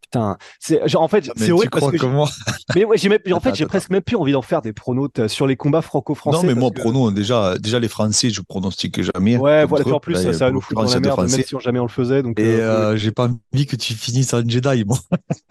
[0.01, 2.27] Putain, c'est en fait, c'est horrible parce que que moi
[2.75, 5.09] mais ouais, j'ai même- en fait, j'ai presque même plus envie d'en faire des pronos
[5.27, 6.37] sur les combats franco-français.
[6.37, 9.37] Non, mais moi, que- pronos, déjà, déjà, les Français, je pronostique jamais.
[9.37, 9.93] Ouais, voilà, eux.
[9.93, 11.43] en plus, Là, ça, nous coup, dans la merde, même Français.
[11.43, 12.23] si on- jamais on le faisait.
[12.23, 14.97] Donc, Et euh, euh, j'ai pas envie que tu finisses en Jedi, moi.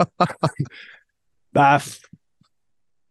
[1.52, 1.78] bah.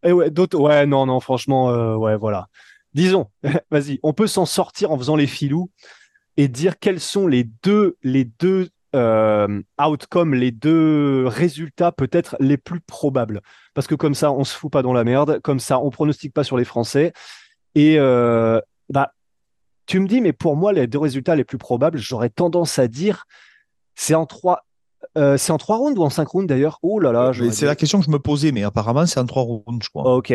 [0.04, 2.48] Et ouais, d'autres, ouais, non, non, franchement, euh, ouais, voilà.
[2.94, 3.30] Disons,
[3.70, 5.70] vas-y, on peut s'en sortir en faisant les filous
[6.36, 12.56] et dire quels sont les deux, les deux euh, outcomes, les deux résultats peut-être les
[12.56, 13.42] plus probables.
[13.74, 16.32] Parce que comme ça, on se fout pas dans la merde, comme ça, on pronostique
[16.32, 17.12] pas sur les Français.
[17.74, 19.12] Et euh, bah,
[19.86, 22.88] tu me dis, mais pour moi, les deux résultats les plus probables, j'aurais tendance à
[22.88, 23.26] dire,
[23.94, 24.64] c'est en trois,
[25.16, 26.78] euh, c'est en trois rounds ou en cinq rounds d'ailleurs?
[26.82, 29.26] Oh là là, Mais C'est la question que je me posais, mais apparemment, c'est en
[29.26, 30.14] trois rounds, je crois.
[30.14, 30.34] Ok.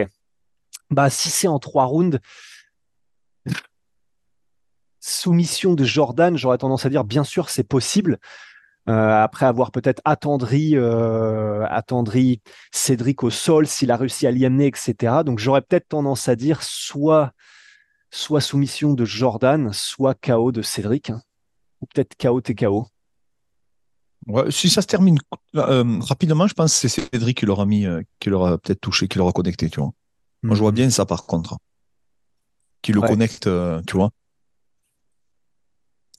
[0.90, 2.20] Bah, si c'est en trois rounds,
[5.00, 8.20] soumission de Jordan, j'aurais tendance à dire, bien sûr, c'est possible.
[8.86, 10.76] après avoir peut-être attendri,
[11.70, 15.24] attendri Cédric au sol, s'il a réussi à l'y amener, etc.
[15.26, 17.32] Donc j'aurais peut-être tendance à dire soit,
[18.12, 21.22] soit soumission de Jordan, soit KO de Cédric, hein.
[21.82, 22.88] ou peut-être KO TKO.
[24.28, 25.18] Ouais, si ça se termine
[25.54, 27.86] rapidement, je pense que c'est Cédric qui l'aura mis,
[28.20, 29.92] qui l'aura peut-être touché, qui l'aura connecté, tu vois.
[30.44, 30.76] Moi, je vois mhm.
[30.76, 31.58] bien ça par contre.
[32.82, 33.50] Qui le connecte,
[33.88, 34.12] tu vois.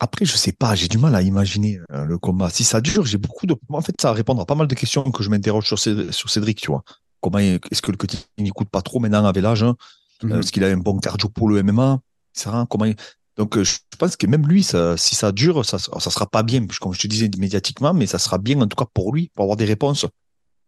[0.01, 2.51] Après, je sais pas, j'ai du mal à imaginer euh, le combat.
[2.51, 3.55] Si ça dure, j'ai beaucoup de.
[3.69, 6.31] En fait, ça va répondre à pas mal de questions que je m'interroge sur, sur
[6.31, 6.83] Cédric, tu vois.
[7.21, 9.77] Comment est-ce que le cutting n'écoute pas trop maintenant avec l'âge hein
[10.23, 10.33] mhm.
[10.33, 12.01] euh, Est-ce qu'il a un bon cardio pour le MMA
[12.37, 12.87] ça, comment
[13.37, 16.43] Donc, euh, je pense que même lui, ça, si ça dure, ça, ça sera pas
[16.43, 19.30] bien, comme je te disais médiatiquement, mais ça sera bien en tout cas pour lui,
[19.35, 20.07] pour avoir des réponses.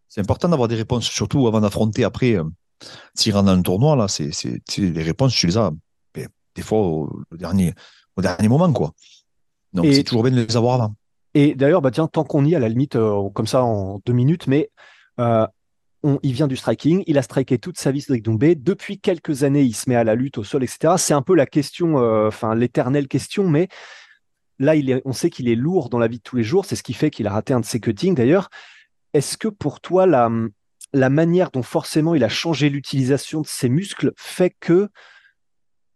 [0.09, 2.37] C'est important d'avoir des réponses, surtout avant d'affronter après.
[3.15, 4.31] S'il rentre dans un tournoi, là, c'est
[4.79, 5.71] les réponses, tu les as
[6.15, 7.75] ben, des fois au, dernier,
[8.17, 8.93] au dernier moment, quoi.
[9.73, 10.95] Donc c'est toujours bien de les avoir avant.
[11.35, 14.01] Et d'ailleurs, bah tiens, tant qu'on y est, à la limite, euh, comme ça en
[14.07, 14.71] deux minutes, mais
[15.21, 15.47] euh,
[16.07, 18.55] on, il vient du striking, il a striké toute sa vie, Cédric Doumbé.
[18.55, 20.95] Depuis quelques années, il se met à la lutte au sol, etc.
[20.99, 23.69] C'est un peu la question, euh, enfin l'éternelle question, mais
[24.61, 26.65] là, on sait qu'il est lourd dans la vie de tous les jours.
[26.65, 28.15] C'est ce qui fait qu'il a raté un de ses cuttings.
[28.15, 28.51] D'ailleurs,
[29.15, 30.31] est-ce que pour toi, la,
[30.93, 34.89] la manière dont forcément il a changé l'utilisation de ses muscles fait que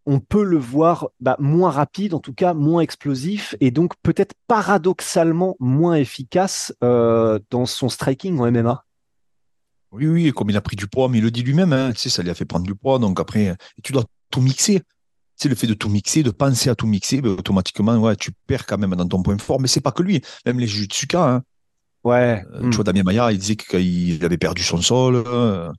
[0.06, 4.34] on peut le voir bah, moins rapide, en tout cas moins explosif, et donc peut-être
[4.48, 8.84] paradoxalement moins efficace euh, dans son striking en MMA.
[9.92, 11.98] Oui, oui, comme il a pris du poids, mais il le dit lui-même, hein, tu
[11.98, 14.82] sais, ça lui a fait prendre du poids, donc après, tu dois tout mixer.
[15.36, 18.30] C'est le fait de tout mixer, de penser à tout mixer, ben, automatiquement, ouais, tu
[18.46, 19.60] perds quand même dans ton point fort.
[19.60, 21.34] Mais c'est pas que lui, même les Jutsuka.
[21.34, 21.42] Hein.
[22.04, 22.44] Ouais.
[22.52, 25.22] Euh, tu vois, Damien Maillard, il disait qu'il avait perdu son sol.
[25.26, 25.72] Euh,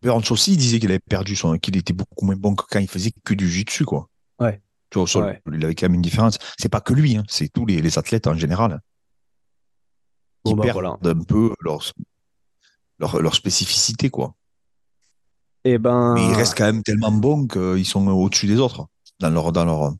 [0.00, 2.88] Burns aussi disait qu'il avait perdu son, qu'il était beaucoup moins bon que quand il
[2.88, 4.08] faisait que du jiu-jitsu, quoi.
[4.40, 4.60] Ouais.
[4.90, 6.38] Tu vois, il avait quand même une différence.
[6.58, 8.80] C'est pas que lui, hein, c'est tous les, athlètes en général.
[10.44, 11.82] Qui bah, perdent un peu leur,
[13.20, 14.34] leur, spécificité, quoi.
[15.64, 16.14] Et eh ben.
[16.14, 18.86] Mais ils restent quand même tellement bons qu'ils sont au-dessus des autres
[19.20, 19.90] dans leur, dans leur,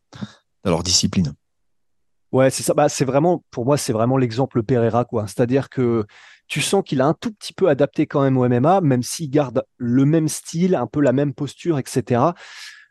[0.64, 1.34] dans leur discipline.
[2.32, 2.74] Ouais, c'est ça.
[2.74, 5.26] Bah, c'est vraiment, pour moi, c'est vraiment l'exemple Pereira, quoi.
[5.26, 6.04] C'est-à-dire que
[6.48, 9.30] tu sens qu'il a un tout petit peu adapté quand même au MMA, même s'il
[9.30, 12.32] garde le même style, un peu la même posture, etc.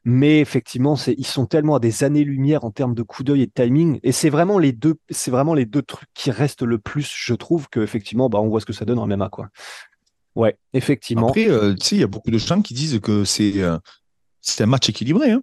[0.03, 3.51] Mais effectivement, ils sont tellement à des années-lumière en termes de coup d'œil et de
[3.51, 3.99] timing.
[4.01, 7.33] Et c'est vraiment les deux, c'est vraiment les deux trucs qui restent le plus, je
[7.33, 9.49] trouve, qu'effectivement, bah, on voit ce que ça donne en MMA, quoi.
[10.35, 11.27] Ouais, effectivement.
[11.27, 13.77] Après, euh, tu sais, il y a beaucoup de gens qui disent que c'est euh,
[14.59, 15.31] un match équilibré.
[15.31, 15.41] Hein.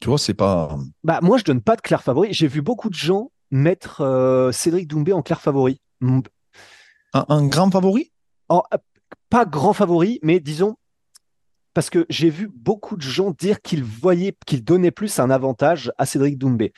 [0.00, 0.76] Tu vois, c'est pas.
[1.04, 2.32] Bah, moi, je donne pas de clair favori.
[2.32, 5.80] J'ai vu beaucoup de gens mettre euh, Cédric Doumbé en clair favori.
[7.12, 8.10] Un, grand favori?
[9.28, 10.76] Pas grand favori, mais disons,
[11.74, 15.92] parce que j'ai vu beaucoup de gens dire qu'ils voyaient, qu'ils donnaient plus un avantage
[15.98, 16.72] à Cédric Doumbé.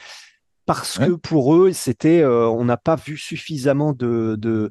[0.67, 4.71] Parce que pour eux, c'était, euh, on n'a pas vu suffisamment de,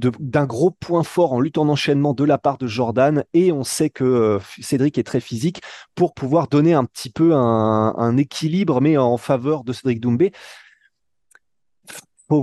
[0.00, 3.64] d'un gros point fort en lutte en enchaînement de la part de Jordan et on
[3.64, 5.60] sait que euh, Cédric est très physique
[5.94, 10.32] pour pouvoir donner un petit peu un, équilibre mais en faveur de Cédric Doumbé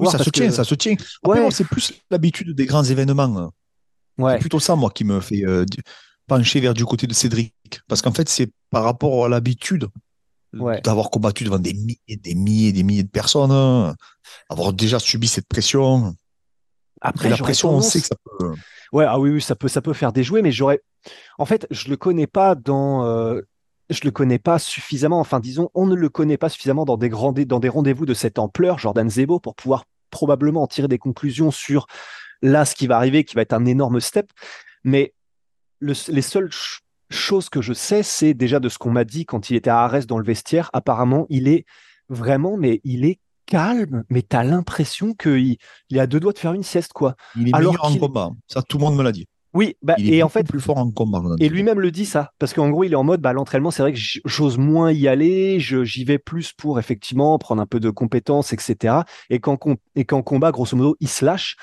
[0.06, 0.96] ça se tient, ça se tient.
[1.24, 3.52] Après, c'est plus l'habitude des grands événements.
[4.18, 4.34] Ouais.
[4.34, 5.66] C'est plutôt ça, moi, qui me fait euh,
[6.28, 7.54] pencher vers du côté de Cédric.
[7.88, 9.88] Parce qu'en fait, c'est par rapport à l'habitude
[10.54, 13.96] d'avoir combattu devant des milliers, des milliers, des milliers de personnes, hein.
[14.50, 16.16] avoir déjà subi cette pression.
[17.02, 18.54] Après, la pression, on sait que ça peut.
[18.94, 20.82] Ouais, ah oui, oui, ça peut, ça peut faire déjouer, mais j'aurais.
[21.38, 23.06] En fait, je le connais pas dans.
[23.06, 23.42] Euh,
[23.90, 27.10] je le connais pas suffisamment, enfin disons, on ne le connaît pas suffisamment dans des,
[27.10, 30.98] grands, dans des rendez-vous de cette ampleur, Jordan Zebo, pour pouvoir probablement en tirer des
[30.98, 31.88] conclusions sur
[32.42, 34.30] là ce qui va arriver, qui va être un énorme step.
[34.84, 35.14] Mais
[35.82, 36.50] les seules
[37.10, 39.80] choses que je sais, c'est déjà de ce qu'on m'a dit quand il était à
[39.80, 40.70] Arès dans le vestiaire.
[40.74, 41.66] Apparemment, il est
[42.10, 45.58] vraiment, mais il est calme, mais tu as l'impression qu'il
[45.90, 47.16] il a deux doigts de faire une sieste, quoi.
[47.36, 49.26] Il est Alors meilleur en combat, ça tout le monde me l'a dit.
[49.54, 51.20] Oui, bah, et en fait, plus fort en combat.
[51.40, 53.82] Et lui-même le dit ça, parce qu'en gros, il est en mode, bah, l'entraînement, c'est
[53.82, 57.90] vrai que j'ose moins y aller, j'y vais plus pour effectivement prendre un peu de
[57.90, 58.98] compétences, etc.
[59.32, 59.58] Et qu'en
[59.96, 61.56] et combat, grosso modo, il se lâche.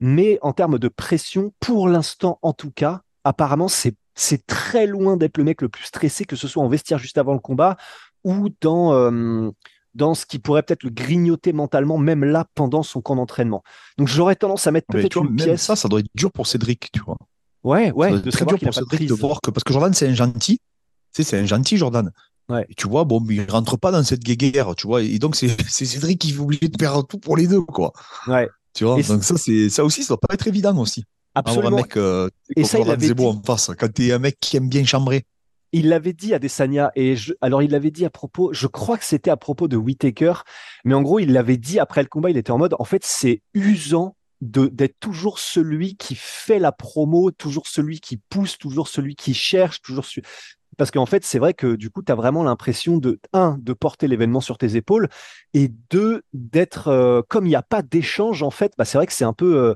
[0.00, 5.16] Mais en termes de pression, pour l'instant, en tout cas, apparemment, c'est c'est très loin
[5.16, 7.76] d'être le mec le plus stressé, que ce soit en vestiaire juste avant le combat
[8.24, 9.50] ou dans euh,
[9.98, 13.62] dans ce qui pourrait peut-être le grignoter mentalement, même là pendant son camp d'entraînement.
[13.98, 15.60] Donc j'aurais tendance à mettre peut-être une pièce.
[15.60, 17.18] Ça, ça doit être dur pour Cédric, tu vois.
[17.64, 18.12] Ouais, ouais.
[18.24, 20.58] C'est très dur pour Cédric de voir que parce que Jordan c'est un gentil,
[21.12, 22.10] tu sais, c'est un gentil Jordan.
[22.48, 22.64] Ouais.
[22.70, 25.02] Et tu vois, bon, il rentre pas dans cette guéguerre, tu vois.
[25.02, 27.92] Et donc c'est Cédric qui est obligé de faire tout pour les deux, quoi.
[28.28, 28.48] Ouais.
[28.72, 29.02] Tu vois.
[29.02, 31.04] donc ça c'est ça aussi, ça doit pas être évident aussi.
[31.34, 31.76] Absolument.
[31.76, 33.24] Un mec, euh, et ça, il avait dit...
[33.24, 33.70] en face.
[33.78, 35.24] Quand t'es un mec qui aime bien chambrer.
[35.72, 39.04] Il l'avait dit à Desania et alors il l'avait dit à propos, je crois que
[39.04, 40.34] c'était à propos de Whitaker,
[40.84, 43.04] mais en gros il l'avait dit après le combat, il était en mode, en fait
[43.04, 49.16] c'est usant d'être toujours celui qui fait la promo, toujours celui qui pousse, toujours celui
[49.16, 50.06] qui cherche, toujours
[50.78, 53.72] parce qu'en fait, c'est vrai que du coup, tu as vraiment l'impression de, un, de
[53.72, 55.08] porter l'événement sur tes épaules,
[55.52, 59.06] et deux, d'être, euh, comme il n'y a pas d'échange, en fait, bah, c'est vrai
[59.06, 59.74] que c'est un peu, euh,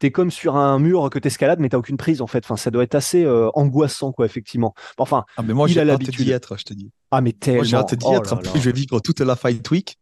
[0.00, 2.44] tu es comme sur un mur que tu escalades, mais tu aucune prise, en fait.
[2.44, 4.74] Enfin, ça doit être assez euh, angoissant, quoi, effectivement.
[4.98, 6.90] Enfin, ah, mais moi, j'ai hâte d'y être, je te dis.
[7.10, 7.58] Ah, mais tellement.
[7.58, 8.32] Moi, j'ai hâte d'y oh être.
[8.32, 9.98] En plus, je vais vivre toute la Fight Week.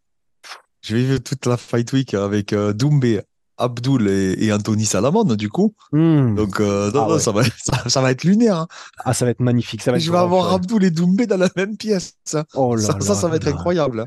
[0.82, 3.20] Je vais vivre toute la Fight Week avec Doumbé,
[3.58, 5.74] Abdul et, Anthony Salamone, du coup.
[5.92, 6.34] Hmm.
[6.34, 7.42] Donc, euh, ah ça, va,
[7.86, 8.58] ça, va être lunaire.
[8.58, 8.68] Hein.
[9.04, 9.82] Ah, ça va être magnifique.
[9.82, 12.14] Ça va Je vais avoir Abdul et Doumbé dans la même pièce.
[12.24, 14.04] Ça, oh ça, ça, va être incroyable.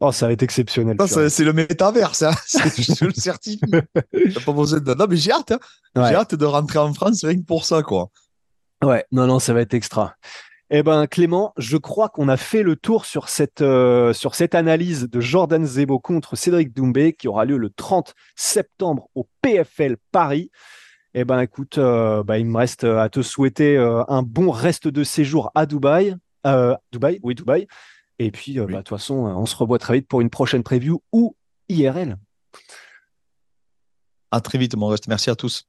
[0.00, 0.06] Hein.
[0.06, 0.96] Oh, ça va être exceptionnel.
[1.06, 2.32] c'est le métaverse, hein.
[2.48, 3.60] je le certifie.
[3.94, 4.94] T'as pas besoin de.
[4.94, 5.52] Non, mais j'ai hâte.
[5.96, 8.10] J'ai hâte de rentrer en France rien que pour ça, quoi.
[8.82, 10.14] Ouais, non, non, ça va être extra.
[10.70, 14.54] Eh ben Clément, je crois qu'on a fait le tour sur cette, euh, sur cette
[14.54, 19.96] analyse de Jordan Zebo contre Cédric Doumbé qui aura lieu le 30 septembre au PFL
[20.10, 20.50] Paris.
[21.12, 24.88] Eh ben écoute, euh, bah, il me reste à te souhaiter euh, un bon reste
[24.88, 26.16] de séjour à Dubaï.
[26.92, 27.66] Dubaï, oui Dubaï.
[28.18, 31.02] Et puis bah, de toute façon, on se revoit très vite pour une prochaine preview
[31.12, 31.36] ou
[31.68, 32.16] IRL.
[34.30, 35.08] À très vite, mon reste.
[35.08, 35.68] Merci à tous.